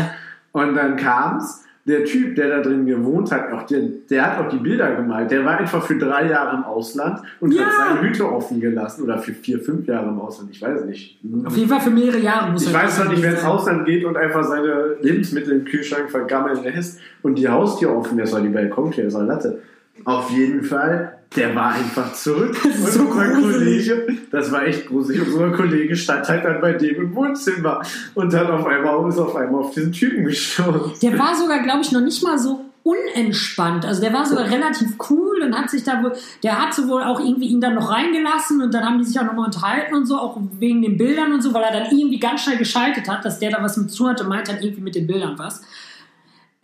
[0.53, 1.65] und dann kam's.
[1.87, 3.81] Der Typ, der da drin gewohnt hat, auch der,
[4.11, 5.31] der hat auch die Bilder gemalt.
[5.31, 7.63] Der war einfach für drei Jahre im Ausland und Ja.
[7.65, 9.05] hat seine Hütte offen gelassen.
[9.05, 11.19] Oder für vier, fünf Jahre im Ausland, ich weiß nicht.
[11.45, 13.45] Auf jeden Fall für mehrere Jahre muss Ich weiß noch nicht, wer ins.
[13.45, 18.35] Ausland geht und einfach seine Lebensmittel im Kühlschrank vergammeln lässt und die Haustür offen lässt,
[18.35, 19.61] oder die Balkontür ist eine Latte.
[20.05, 22.57] Auf jeden Fall, der war einfach zurück.
[22.67, 23.89] Das ist so gruselig.
[23.89, 27.83] Kollege, das war echt gruselig, unser Kollege stand halt dann bei dem im Wohnzimmer
[28.15, 30.93] und dann auf einmal ist auf einmal auf diesen Typen gestoßen.
[31.03, 33.85] Der war sogar, glaube ich, noch nicht mal so unentspannt.
[33.85, 36.13] Also der war sogar relativ cool und hat sich da wohl,
[36.43, 39.19] der hat so wohl auch irgendwie ihn dann noch reingelassen und dann haben die sich
[39.19, 42.21] auch nochmal unterhalten und so, auch wegen den Bildern und so, weil er dann irgendwie
[42.21, 44.83] ganz schnell geschaltet hat, dass der da was mit zu hatte und meint dann irgendwie
[44.83, 45.63] mit den Bildern was.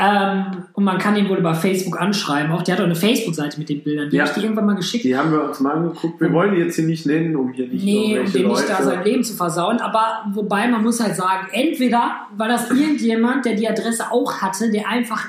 [0.02, 2.50] Ähm, und man kann ihn wohl über Facebook anschreiben.
[2.50, 4.10] Auch der hat auch eine Facebook-Seite mit den Bildern.
[4.10, 4.22] Die Ja.
[4.22, 5.04] habe ich dir irgendwann mal geschickt.
[5.04, 6.20] Die haben wir uns mal angeguckt.
[6.20, 8.82] Wir wollen die jetzt hier nicht nennen, um hier nicht Nee, um dem nicht da
[8.82, 9.78] sein Leben zu versauen.
[9.78, 14.70] Aber wobei man muss halt sagen, entweder war das irgendjemand, der die Adresse auch hatte,
[14.70, 15.26] der einfach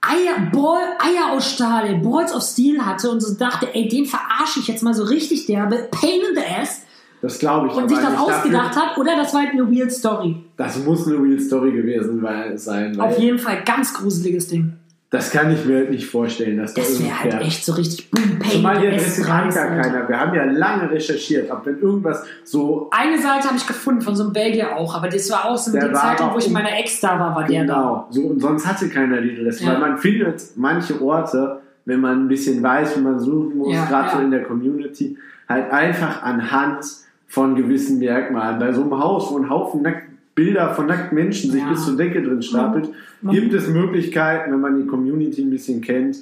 [0.00, 4.60] Eier, Ball, Eier aus Stahl, Balls of Steel hatte und so dachte, ey, den verarsche
[4.60, 6.82] ich jetzt mal so richtig derbe, pain in the ass
[7.24, 8.98] Das glaube ich und sich das ausgedacht Dafür, hat.
[8.98, 10.36] Oder das war halt eine Real Story.
[10.58, 12.22] Das muss eine Real Story gewesen
[12.56, 13.00] sein.
[13.00, 14.74] Auf jeden Fall ganz gruseliges Ding.
[15.10, 18.10] das kann ich mir halt nicht vorstellen, dass da Das wäre halt echt so richtig
[18.10, 19.22] boom, pain Zumal in ass.
[19.22, 20.06] kann gar keiner.
[20.08, 24.14] Wir haben ja lange recherchiert, ob wenn irgendwas so Eine Seite habe ich gefunden von
[24.16, 26.76] so einem Belgier auch, aber das war auch so Der Zeitung, wo ich mit meiner
[26.78, 27.74] Ex da war, war der da.
[27.74, 29.72] genau so und sonst hatte keiner die Adresse, Ja.
[29.72, 33.86] weil man findet manche Orte, wenn man ein bisschen weiß, wie man suchen muss, Ja,
[33.86, 34.24] gerade so ja.
[34.24, 35.16] in der Community,
[35.48, 36.84] halt einfach anhand
[37.28, 38.58] von gewissen Merkmalen.
[38.58, 41.70] Bei so einem Haus, wo ein Haufen nackt Bilder von nackten Menschen sich Ja.
[41.70, 42.88] bis zur Decke drin stapelt,
[43.22, 46.16] gibt es Möglichkeiten, wenn man die Community ein bisschen kennt,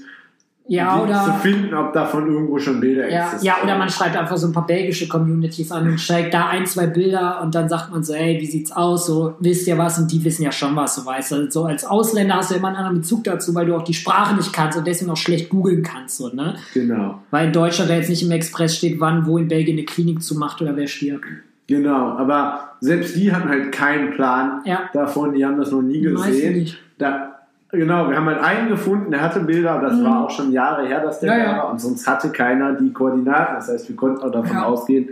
[0.69, 3.57] Ja, die zu oder finden, ob davon irgendwo schon Bilder Ja, existieren.
[3.59, 6.67] ja, oder man schreibt einfach so ein paar belgische Communities an und schreibt da ein,
[6.67, 9.07] zwei Bilder und dann sagt man so, hey, wie sieht's aus?
[9.07, 9.99] So, wisst ihr was?
[9.99, 11.51] Und die wissen ja schon was, so weißt du.
[11.51, 14.37] So als Ausländer hast du immer einen anderen Bezug dazu, weil du auch die Sprache
[14.37, 16.55] nicht kannst und deswegen auch schlecht googeln kannst, so, ne?
[16.75, 17.21] Genau.
[17.33, 20.23] Weil in Deutschland da jetzt nicht im Express steht, wann, wo in Belgien eine Klinik
[20.23, 21.25] zumacht oder wer stirbt.
[21.67, 24.91] Genau, aber selbst die hatten halt keinen Plan Ja.
[24.93, 26.55] davon, die haben das noch nie gesehen.
[26.55, 26.79] nicht.
[26.99, 27.41] Da,
[27.73, 30.05] genau, wir haben halt einen gefunden, der hatte Bilder, aber das Mhm.
[30.05, 32.93] war auch schon Jahre her, dass der Ja, da war und sonst hatte keiner die
[32.93, 33.55] Koordinaten.
[33.57, 34.65] Das heißt, wir konnten auch davon Ja.
[34.65, 35.09] ausgehen,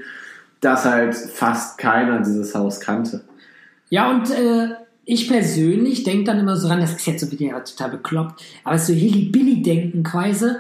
[0.61, 3.23] dass halt fast keiner dieses Haus kannte.
[3.89, 4.69] Ja, und äh,
[5.05, 8.79] ich persönlich denke dann immer so ran, das ist jetzt so wieder total bekloppt, aber
[8.79, 10.51] so Hilly-Billy-Denken quasi.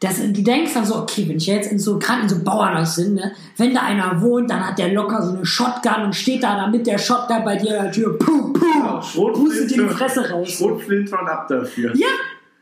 [0.00, 2.96] Das, du denkst dann so, okay, wenn ich jetzt in so, gerade in so Bauernhaus
[2.96, 6.42] sind, ne, wenn da einer wohnt, dann hat der locker so eine Shotgun und steht
[6.42, 9.88] da dann mit der Shotgun bei dir an der Tür, puh, puh, pustet dir die
[9.88, 10.50] Fresse raus.
[10.50, 11.96] Schrotflinte und ab dafür.
[11.96, 12.08] Ja,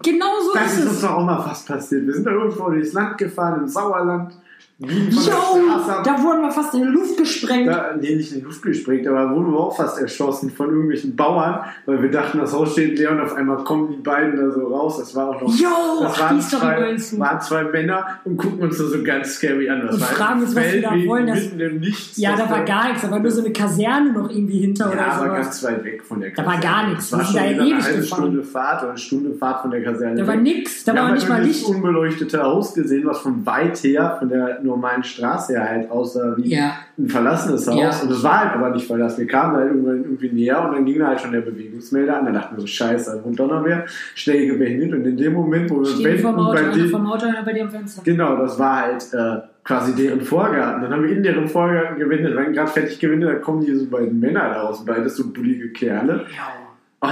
[0.02, 1.00] genau so Das ist ist uns es.
[1.02, 2.06] doch auch mal fast passiert.
[2.06, 4.32] Wir sind da irgendwo durchs Land gefahren, im Sauerland.
[4.78, 6.02] Von ab.
[6.04, 7.68] da wurden wir fast in die Luft gesprengt.
[7.68, 11.14] Da, nee, nicht in die Luft gesprengt, aber wurden wir auch fast erschossen von irgendwelchen
[11.14, 14.50] Bauern, weil wir dachten, das Haus steht leer und auf einmal kommen die beiden da
[14.50, 14.98] so raus.
[14.98, 15.48] Das war auch noch.
[15.56, 15.68] Jo,
[16.02, 19.82] das waren zwei, waren zwei Männer und gucken uns da so ganz scary an.
[19.86, 22.16] Das Und war fragen uns, was wir da wollen, das- Nichts.
[22.16, 24.92] Ja, da war gar nichts, da war nur so eine Kaserne noch irgendwie hinter Ja,
[24.92, 25.36] oder aber sowas.
[25.38, 27.10] ganz weit weg von der Da war gar nichts.
[27.10, 28.02] Das war schon da ewig eine halbe.
[28.02, 30.16] Stunde Fahrt oder eine Stunde Fahrt von der Kaserne.
[30.20, 31.64] Da war nix, da war nicht mal Licht.
[31.64, 36.54] unbeleuchtete Haus gesehen, was von weit her, von der normalen Straße her halt aussah wie
[36.54, 36.72] Ja.
[36.98, 37.78] ein verlassenes Haus.
[37.78, 37.90] Ja.
[38.02, 39.18] Und es war halt aber nicht verlassen.
[39.20, 42.26] Wir kamen halt irgendwann irgendwie näher und dann ging da halt schon der Bewegungsmelder an.
[42.26, 43.84] Da dachten wir so, scheiße, da noch wer.
[44.14, 47.26] Schnell gewendet und in dem Moment, wo wir Stehen vom Auto, bei dem, vom Auto,
[47.44, 48.02] bei am Fenster.
[48.04, 50.82] Genau, das war halt äh, quasi deren Vorgarten.
[50.82, 52.36] Dann haben wir in deren Vorgarten gewendet.
[52.36, 55.70] Wenn gerade fertig gewendet, dann kommen die so beiden Männer da raus, beides so bullige
[55.72, 56.26] Kerle.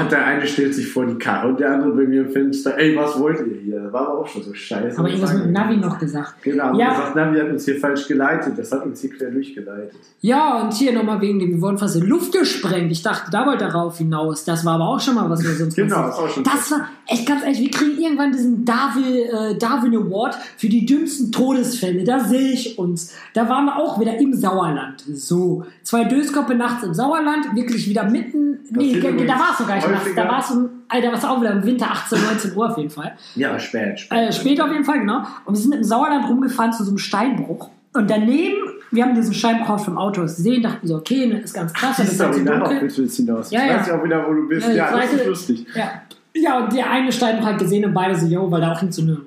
[0.01, 2.76] Und der eine stellt sich vor die Karre und der andere bei mir im Fenster,
[2.78, 3.80] ey, was wollt ihr hier?
[3.80, 4.99] Das war aber auch schon so scheiße.
[4.99, 6.43] Aber irgendwas mit Navi noch gesagt.
[6.43, 6.90] Genau, Ja.
[6.90, 8.55] gesagt, Navi hat uns hier falsch geleitet.
[8.57, 9.95] Das hat uns hier quer durchgeleitet.
[10.20, 12.90] Ja, und hier nochmal wegen dem, wir wurden fast in Luft gesprengt.
[12.93, 14.45] Ich dachte, da wollte darauf hinaus.
[14.45, 16.88] Das war aber auch schon mal, was wir sonst Genau, ist auch schon Das war
[17.07, 22.05] echt ganz ehrlich, wir kriegen irgendwann diesen Darwin, äh, Darwin Award für die dümmsten Todesfälle.
[22.05, 23.12] Da sehe ich uns.
[23.34, 25.03] Da waren wir auch wieder im Sauerland.
[25.12, 28.61] So, zwei Döskoppe nachts im Sauerland, wirklich wieder mitten.
[28.70, 30.05] Nee, Passiert da war es sogar nachts.
[30.07, 30.24] häufiger.
[30.24, 32.91] Da war es um, Alter, was auch wieder im Winter, 18, 19 Uhr auf jeden
[32.91, 33.16] Fall.
[33.35, 34.01] Ja, spät.
[34.01, 34.18] spät.
[34.18, 35.22] Äh, später auf jeden Fall, genau.
[35.45, 37.70] Und wir sind im Sauerland rumgefahren zu so einem Steinbruch.
[37.95, 38.57] Und daneben,
[38.91, 42.11] wir haben diesen Steinbruch dem Auto gesehen, dachten so, okay, ne, ist ganz krass, Das
[42.11, 42.80] ist halt auf dunkel.
[42.80, 43.51] willst du hinaus.
[43.51, 43.78] Ja, ich ja.
[43.78, 44.66] weiß ja auch wieder, wo du bist.
[44.68, 45.66] Ja, Ja, ich das weiß, ist lustig.
[45.74, 46.03] Ja.
[46.35, 48.95] ja, und der eine Steinbruch hat gesehen und beide so, yo, weil da auch nicht
[48.95, 49.18] so eine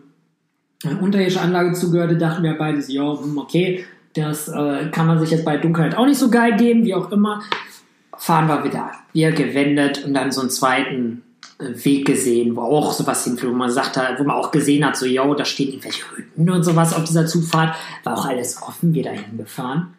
[0.99, 3.85] unterirdische Anlage zugehörte, dachten wir beide so, yo, hm, okay,
[4.15, 7.11] das äh, kann man sich jetzt bei Dunkelheit auch nicht so geil geben, wie auch
[7.11, 7.41] immer.
[8.17, 8.91] Fahren wir wieder.
[9.13, 11.23] Wir gewendet und dann so einen zweiten
[11.59, 14.97] äh, Weg gesehen, wo auch sowas hinführt, wo man sagt, wo man auch gesehen hat,
[14.97, 17.75] so, yo, da stehen irgendwelche Hütten und sowas auf dieser Zufahrt.
[18.03, 19.93] War auch alles offen, wir dahin gefahren.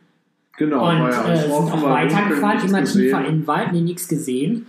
[0.58, 4.66] Genau, Und ja äh, sind auch weitergefahren, immer tiefer in den Wald, nee, nichts gesehen.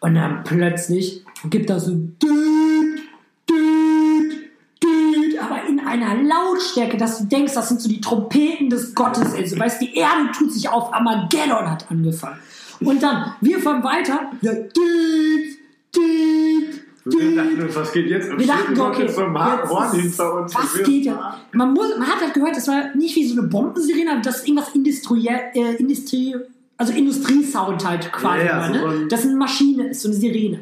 [0.00, 3.00] Und dann plötzlich gibt das so düt,
[3.48, 4.50] düt,
[4.82, 9.34] düt, aber in einer Lautstärke, dass du denkst, das sind so die Trompeten des Gottes.
[9.34, 12.38] Also, weißt die Erde tut sich auf, Armageddon hat angefangen.
[12.80, 15.58] Und dann, wir fahren weiter, ja, düt,
[15.94, 18.30] düt, Wir dachten uns, was geht jetzt?
[18.30, 20.54] Und wir dachten, okay, so jetzt Horn ist- hinter uns.
[20.54, 21.16] was geht jetzt?
[21.52, 24.38] Man, muss, man hat halt gehört, das war nicht wie so eine Bombensirene, aber das
[24.38, 26.34] ist irgendwas industriell, äh, Industrie,
[26.76, 28.40] also Industriesound halt quasi.
[28.40, 29.02] Ja, ja, war, so ne?
[29.02, 30.60] ein- Das ist eine Maschine, ist so eine Sirene.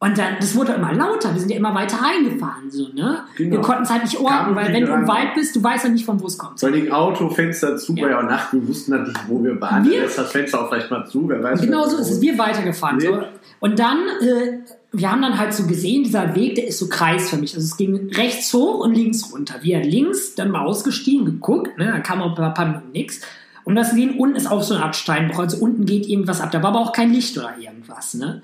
[0.00, 3.18] Und dann, das wurde immer lauter, wir sind ja immer weiter reingefahren, so, ne?
[3.36, 3.50] Genau.
[3.56, 5.08] Wir konnten es halt nicht orten, weil wenn du im.
[5.08, 6.60] Wald bist, du weißt ja nicht, von wo es kommt.
[6.60, 8.04] Vor allem Auto, Fenster zu, Ja.
[8.04, 9.84] war ja auch Nacht, wir wussten halt nicht, wo wir waren.
[9.84, 11.60] Wir- Wir lässt das Fenster auch vielleicht mal zu, wer weiß.
[11.62, 12.20] Genau so ist es.
[12.20, 12.98] Wir weitergefahren.
[12.98, 13.06] Nee.
[13.06, 13.22] So.
[13.58, 14.58] Und dann, äh,
[14.92, 17.56] wir haben dann halt so gesehen, dieser Weg, der ist so kreisförmig.
[17.56, 19.56] Also es ging rechts hoch und links runter.
[19.62, 21.86] Wir links, dann mal ausgestiegen, geguckt, ne?
[21.86, 23.20] dann kam auch ein paar Minuten nichts.
[23.64, 25.40] Und das sehen, unten ist auch so eine Art Steinbruch.
[25.40, 26.52] Also unten geht irgendwas ab.
[26.52, 28.14] Da war aber auch kein Licht oder irgendwas.
[28.14, 28.42] Ne?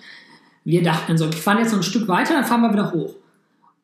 [0.64, 3.14] Wir dachten so, wir fahren jetzt noch ein Stück weiter, dann fahren wir wieder hoch.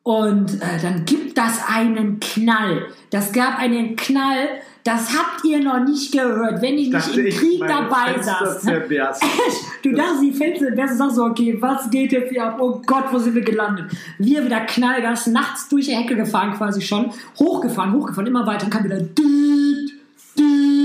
[0.03, 2.87] Und äh, dann gibt das einen Knall.
[3.11, 4.49] Das gab einen Knall,
[4.83, 9.23] das habt ihr noch nicht gehört, wenn ihr nicht im ich Krieg dabei zerberst.
[9.83, 12.57] Du dachtest, die Fenster, ist auch so, okay, was geht jetzt hier ab?
[12.59, 13.85] Oh Gott, wo sind wir gelandet?
[14.19, 18.69] Wir wieder Knallgas, nachts durch die Hecke gefahren quasi schon, hochgefahren, hochgefahren, immer weiter, und
[18.69, 19.91] kam wieder düt,
[20.37, 20.80] düt.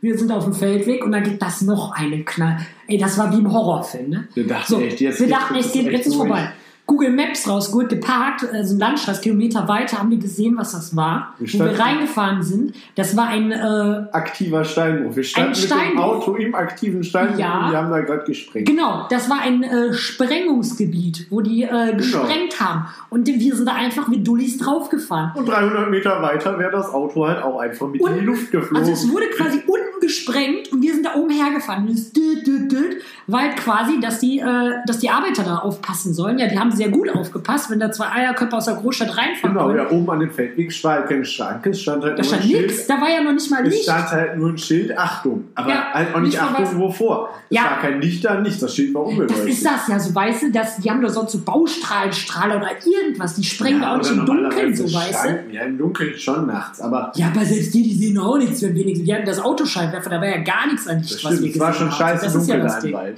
[0.00, 2.58] Wir sind auf dem Feldweg und dann gibt das noch einen Knall.
[2.86, 4.28] Ey, das war wie im Horrorfilm, ne?
[4.34, 6.52] Wir dachten so, echt, jetzt wir dachten ist jetzt echt ist vorbei.
[6.88, 11.34] Google Maps rausgeholt, geparkt, also ein Landstraß, Kilometer weiter, haben wir gesehen, was das war.
[11.38, 12.74] Wir wo wir reingefahren sind.
[12.94, 15.14] Das war ein, äh, Aktiver Steinbruch.
[15.14, 15.98] Wir standen mit dem.
[15.98, 17.66] Auto im aktiven Steinbruch Ja.
[17.66, 18.66] und die haben da gerade gesprengt.
[18.66, 22.86] Genau, das war ein äh, Sprengungsgebiet, wo die äh, gesprengt haben.
[23.10, 25.32] Und wir sind da einfach mit Dullis draufgefahren.
[25.34, 28.76] Und 300 Meter weiter wäre das Auto halt auch einfach mit in die Luft geflogen.
[28.78, 31.86] Also es wurde quasi unten gesprengt und wir sind da oben hergefahren.
[31.86, 36.14] Und es düt, düt, düt, weil quasi, dass die, äh, dass die Arbeiter da aufpassen
[36.14, 36.38] sollen.
[36.38, 39.66] Ja, die haben sehr gut aufgepasst, wenn da zwei Eierköpfe aus der Großstadt reinfahren Genau,
[39.66, 39.78] können.
[39.78, 42.48] ja, oben an dem Feldweg war kein Schrank, es stand halt Da nur stand ein
[42.48, 42.90] nichts, Schild.
[42.90, 43.82] da war ja noch nicht mal Es Licht.
[43.82, 45.44] stand halt nur ein Schild, Achtung.
[45.54, 47.28] Aber Ja, halt auch nicht Achtung, was- wovor.
[47.50, 47.62] Es Ja.
[47.64, 49.48] war kein Licht da, nichts, das Schild war Das unbeleuchtet.
[49.48, 53.34] ist das ja, so weißt du, dass die haben doch sonst so Baustrahlenstrahler oder irgendwas,
[53.34, 55.52] die sprengen da auch nicht im Dunkeln, so weißt du.
[55.54, 58.74] Ja, im Dunkeln schon nachts, aber Ja, aber selbst die, die sehen auch nichts, wenn
[58.74, 59.06] wenigstens.
[59.06, 61.58] Die hatten das Autoscheinwerfer, da war ja gar nichts an Licht, das was wir es
[61.58, 61.98] war gesehen schon haben.
[61.98, 62.94] scheiße Das ist ja dunkel das da im.
[62.94, 63.16] Wald.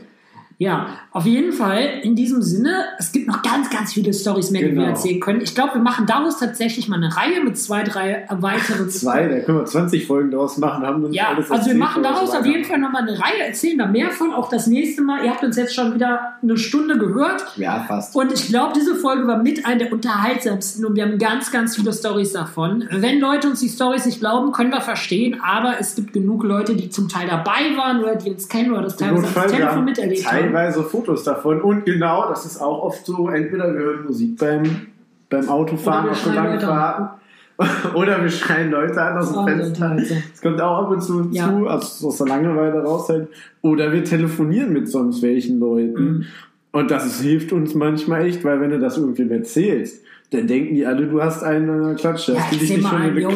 [0.61, 4.61] Ja, auf jeden Fall, in diesem Sinne, es gibt noch ganz, ganz viele Stories mehr,
[4.61, 4.83] die Genau.
[4.83, 5.41] wir erzählen können.
[5.41, 8.91] Ich glaube, wir machen daraus tatsächlich mal eine Reihe mit zwei, drei weiteren.
[8.91, 12.03] Zwei, da können wir 20 Folgen draus machen, haben uns Ja, alles also wir machen
[12.03, 15.25] daraus auf jeden Fall nochmal eine Reihe, erzählen da mehr von, auch das nächste Mal.
[15.25, 17.43] Ihr habt uns jetzt schon wieder eine Stunde gehört.
[17.57, 18.15] Ja, fast.
[18.15, 21.77] Und ich glaube, diese Folge war mit einer der unterhaltsamsten und wir haben ganz, ganz
[21.77, 22.87] viele Stories davon.
[22.91, 26.75] Wenn Leute uns die Stories nicht glauben, können wir verstehen, aber es gibt genug Leute,
[26.75, 30.31] die zum Teil dabei waren oder die uns kennen oder das teilweise am Telefon miterlebt
[30.31, 30.50] haben.
[30.53, 31.61] Teilweise Fotos davon.
[31.61, 34.65] Und genau, das ist auch oft so, entweder wir hören Musik beim,
[35.29, 36.61] beim Autofahren Oder wir auf an.
[36.61, 37.09] Fahrten.
[37.95, 39.97] Oder wir schreien Leute an aus dem Fenster.
[39.97, 41.49] Das kommt auch ab und zu Ja.
[41.49, 43.29] zu, also aus der Langeweile raus halt.
[43.61, 46.03] Oder wir telefonieren mit sonst welchen Leuten.
[46.03, 46.25] Mhm.
[46.73, 50.87] Und das hilft uns manchmal echt, weil wenn du das irgendwem erzählst, dann denken die
[50.87, 52.35] alle, du hast eine Klatsche.
[52.35, 53.31] Ja, Hast du ich dich nicht schon yo,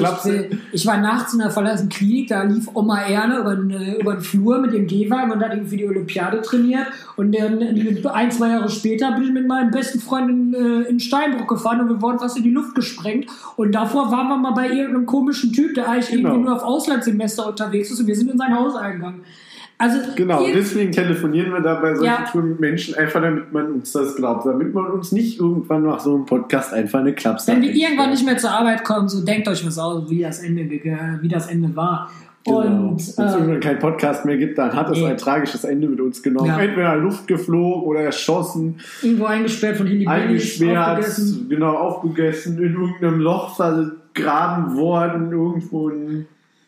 [0.73, 4.15] ich, war nachts in der verlassenen Klinik, da lief Oma Erne über den, äh, über
[4.15, 6.87] den Flur mit dem Gehwagen und hat irgendwie für die Olympiade trainiert.
[7.17, 10.89] Und dann äh, ein, zwei Jahre später bin ich mit meinem besten Freund in, äh,
[10.89, 13.27] in Steinbruch gefahren und wir wurden fast in die Luft gesprengt.
[13.57, 16.29] Und davor waren wir mal bei irgendeinem komischen Typ, der eigentlich Genau.
[16.29, 19.23] irgendwie nur auf Auslandssemester unterwegs ist und wir sind in sein Haus eingegangen.
[19.77, 22.25] Also, Genau, deswegen telefonieren wir da bei solchen Ja.
[22.31, 25.99] Touren mit Menschen, einfach damit man uns das glaubt, damit man uns nicht irgendwann nach
[26.01, 29.25] so einem Podcast einfach eine Klapse wenn wir irgendwann nicht mehr zur Arbeit kommen, so
[29.25, 32.09] denkt euch was aus, wie das Ende, wie das Ende war.
[32.47, 32.59] Genau.
[32.59, 35.07] Und Wenn es äh, irgendwann keinen Podcast mehr gibt, dann hat es Nee.
[35.07, 36.47] ein tragisches Ende mit uns genommen.
[36.49, 36.59] Ja.
[36.61, 41.47] Entweder Luft geflogen oder erschossen, irgendwo eingesperrt von Hilly eingesperrt, aufgegessen.
[41.49, 46.27] genau aufgegessen, in irgendeinem Loch vergraben worden, irgendwo in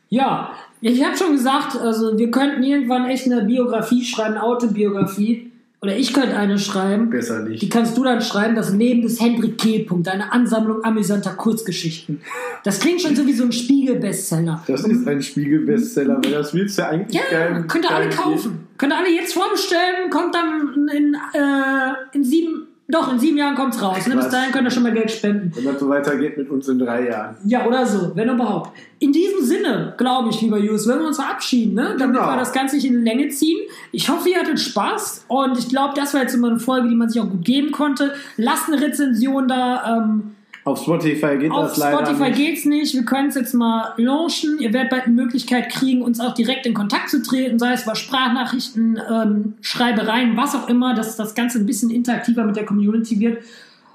[0.08, 5.50] Ja, ich habe schon gesagt, also wir könnten irgendwann echt eine Biografie schreiben, eine Autobiografie.
[5.82, 7.10] Oder ich könnte eine schreiben.
[7.10, 7.70] besser Die nicht.
[7.70, 9.80] kannst du dann schreiben, das Leben des Hendrik K.
[9.84, 12.22] Punkt, eine Ansammlung amüsanter Kurzgeschichten.
[12.64, 14.64] Das klingt schon so wie so ein Spiegel-Bestseller.
[14.66, 18.66] Das ist ein Spiegel-Bestseller, weil das willst du ja eigentlich Ja, könnt ihr alle kaufen.
[18.78, 23.56] Könnt ihr alle jetzt vorbestellen, kommt dann in, äh, in sieben, doch, in sieben Jahren
[23.56, 24.06] kommt's raus.
[24.06, 24.14] Ne?
[24.14, 25.50] Bis dahin könnt ihr schon mal Geld spenden.
[25.54, 27.36] Wenn das so weitergeht mit uns in drei Jahren.
[27.44, 28.70] Ja, oder so, wenn überhaupt.
[29.00, 31.96] In diesem Sinne, glaube ich, lieber Jus, wenn wir uns verabschieden, ne?
[31.98, 32.28] damit Genau.
[32.30, 33.58] wir das Ganze nicht in die Länge ziehen.
[33.90, 36.94] Ich hoffe, ihr hattet Spaß und ich glaube, das war jetzt immer eine Folge, die
[36.94, 38.14] man sich auch gut geben konnte.
[38.36, 39.96] Lasst eine Rezension da.
[39.98, 40.35] Ähm,
[40.66, 42.36] Auf Spotify geht auf das leider Spotify nicht.
[42.36, 42.94] geht's nicht.
[42.94, 44.58] Wir können es jetzt mal launchen.
[44.58, 47.84] Ihr werdet bald eine Möglichkeit kriegen, uns auch direkt in Kontakt zu treten, sei es
[47.84, 52.64] über Sprachnachrichten, ähm, Schreibereien, was auch immer, dass das Ganze ein bisschen interaktiver mit der
[52.64, 53.38] Community wird.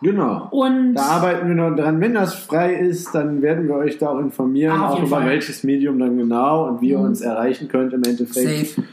[0.01, 0.47] Genau.
[0.51, 1.99] Und Da arbeiten wir noch dran.
[1.99, 5.17] Wenn das frei ist, dann werden wir euch da auch informieren, Ah, auf auch über
[5.17, 5.25] Fall.
[5.27, 7.03] welches Medium dann genau und wie ihr Mhm.
[7.05, 8.67] uns erreichen könnt im Endeffekt.
[8.69, 8.83] safe.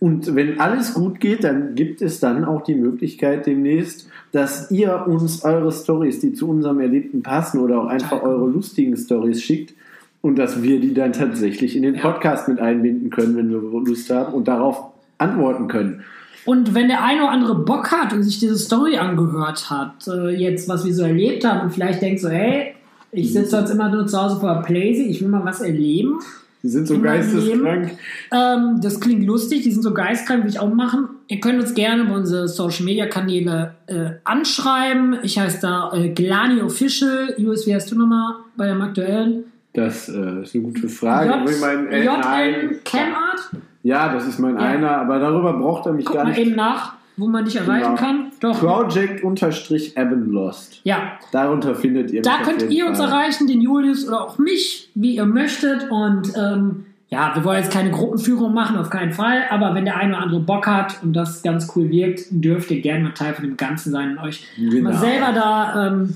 [0.00, 5.04] Und wenn alles gut geht, dann gibt es dann auch die Möglichkeit demnächst, dass ihr
[5.06, 9.74] uns eure Stories, die zu unserem Erlebten passen oder auch einfach eure lustigen Stories schickt
[10.22, 11.94] und dass wir die dann tatsächlich in den.
[11.94, 14.86] Podcast mit einbinden können, wenn wir Lust haben und darauf
[15.18, 16.02] antworten können.
[16.46, 20.30] Und wenn der eine oder andere Bock hat und sich diese Story angehört hat, äh,
[20.30, 22.74] jetzt was wir so erlebt haben und vielleicht denkt so, hey,
[23.12, 26.18] ich sitze sonst immer nur zu Hause vor der Playsee, ich will mal was erleben.
[26.64, 27.92] Die sind so geisteskrank.
[28.32, 31.08] Ähm, das klingt lustig, die sind so geistkrank, will ich auch machen.
[31.28, 35.18] Ihr könnt uns gerne über unsere Social Media Kanäle äh, anschreiben.
[35.22, 37.34] Ich heiße da äh, Glani Official.
[37.38, 39.44] US, wie heißt du nochmal bei dem aktuellen?
[39.74, 41.30] Das äh, ist eine gute Frage.
[41.30, 42.78] J- Ich mein, äh, JN.
[42.84, 43.50] Camart?
[43.82, 44.60] Ja, das ist mein Ja.
[44.62, 46.40] einer, aber darüber braucht er mich Guck gar mal nicht.
[46.40, 47.96] eben nach, wo man dich erreichen Genau.
[47.96, 48.32] kann.
[48.40, 48.58] Doch.
[48.60, 50.80] Project-Ebenlost.
[50.84, 53.08] Ja, Darunter findet ihr Da könnt ihr uns Fall.
[53.08, 55.90] erreichen, den Julius oder auch mich, wie ihr möchtet.
[55.90, 59.44] Und ähm, ja, wir wollen jetzt keine Gruppenführung machen, auf keinen Fall.
[59.50, 62.80] Aber wenn der eine oder andere Bock hat und das ganz cool wirkt, dürft ihr
[62.80, 64.90] gerne mal Teil von dem Ganzen sein und euch Genau.
[64.90, 66.14] mal selber da ähm,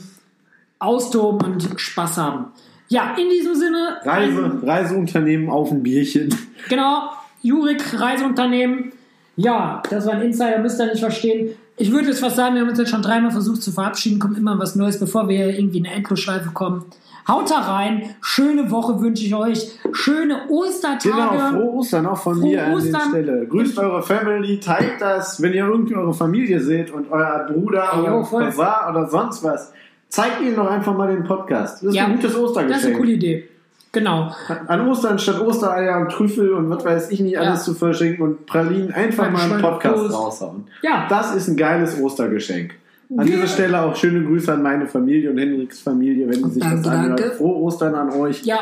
[0.78, 2.46] austoben und Spaß haben.
[2.88, 3.98] Ja, in diesem Sinne.
[4.02, 6.34] Reise, Reiseunternehmen auf ein Bierchen.
[6.70, 7.10] Genau,
[7.42, 8.92] Jurik, Reiseunternehmen.
[9.38, 11.50] Ja, das war ein Insider, müsst ihr nicht verstehen.
[11.76, 14.36] Ich würde jetzt was sagen, wir haben uns jetzt schon dreimal versucht zu verabschieden, kommt
[14.36, 16.84] immer was Neues, bevor wir irgendwie in eine Endlosschleife kommen.
[17.28, 21.14] Haut da rein, schöne Woche wünsche ich euch, schöne Ostertage.
[21.14, 22.92] Genau, frohe Ostern auch von Frohe mir an Ostern.
[22.92, 23.46] der Stelle.
[23.46, 28.00] Grüßt eure Family, teilt das, wenn ihr irgendwie eure Familie seht und euer Bruder Ey,
[28.00, 28.22] oder.
[28.22, 29.72] Cousin oder sonst was.
[30.08, 31.82] Zeigt ihnen doch einfach mal den Podcast.
[31.82, 32.96] Das ist Ja, ein gutes Das ist eine Ostergeschenk.
[32.96, 33.47] coole Idee.
[33.92, 34.30] Genau.
[34.66, 37.40] An Ostern statt Ostereier und Trüffel und was weiß ich nicht Ja.
[37.40, 40.14] alles zu verschenken und Pralinen einfach mal einen Podcast Prost.
[40.14, 40.64] raushauen.
[40.82, 42.74] Ja, Das ist ein geiles Ostergeschenk.
[43.16, 46.62] An dieser Stelle auch schöne Grüße an meine Familie und Henriks Familie, wenn sie sich
[46.62, 47.20] Danke, das anhört.
[47.20, 47.34] danke.
[47.36, 48.42] Frohe Ostern an euch.
[48.44, 48.58] ja.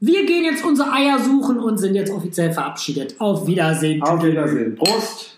[0.00, 3.14] Wir gehen jetzt unsere Eier suchen und sind jetzt offiziell verabschiedet.
[3.18, 4.02] Auf Wiedersehen.
[4.02, 4.74] Auf Wiedersehen.
[4.76, 5.33] Prost!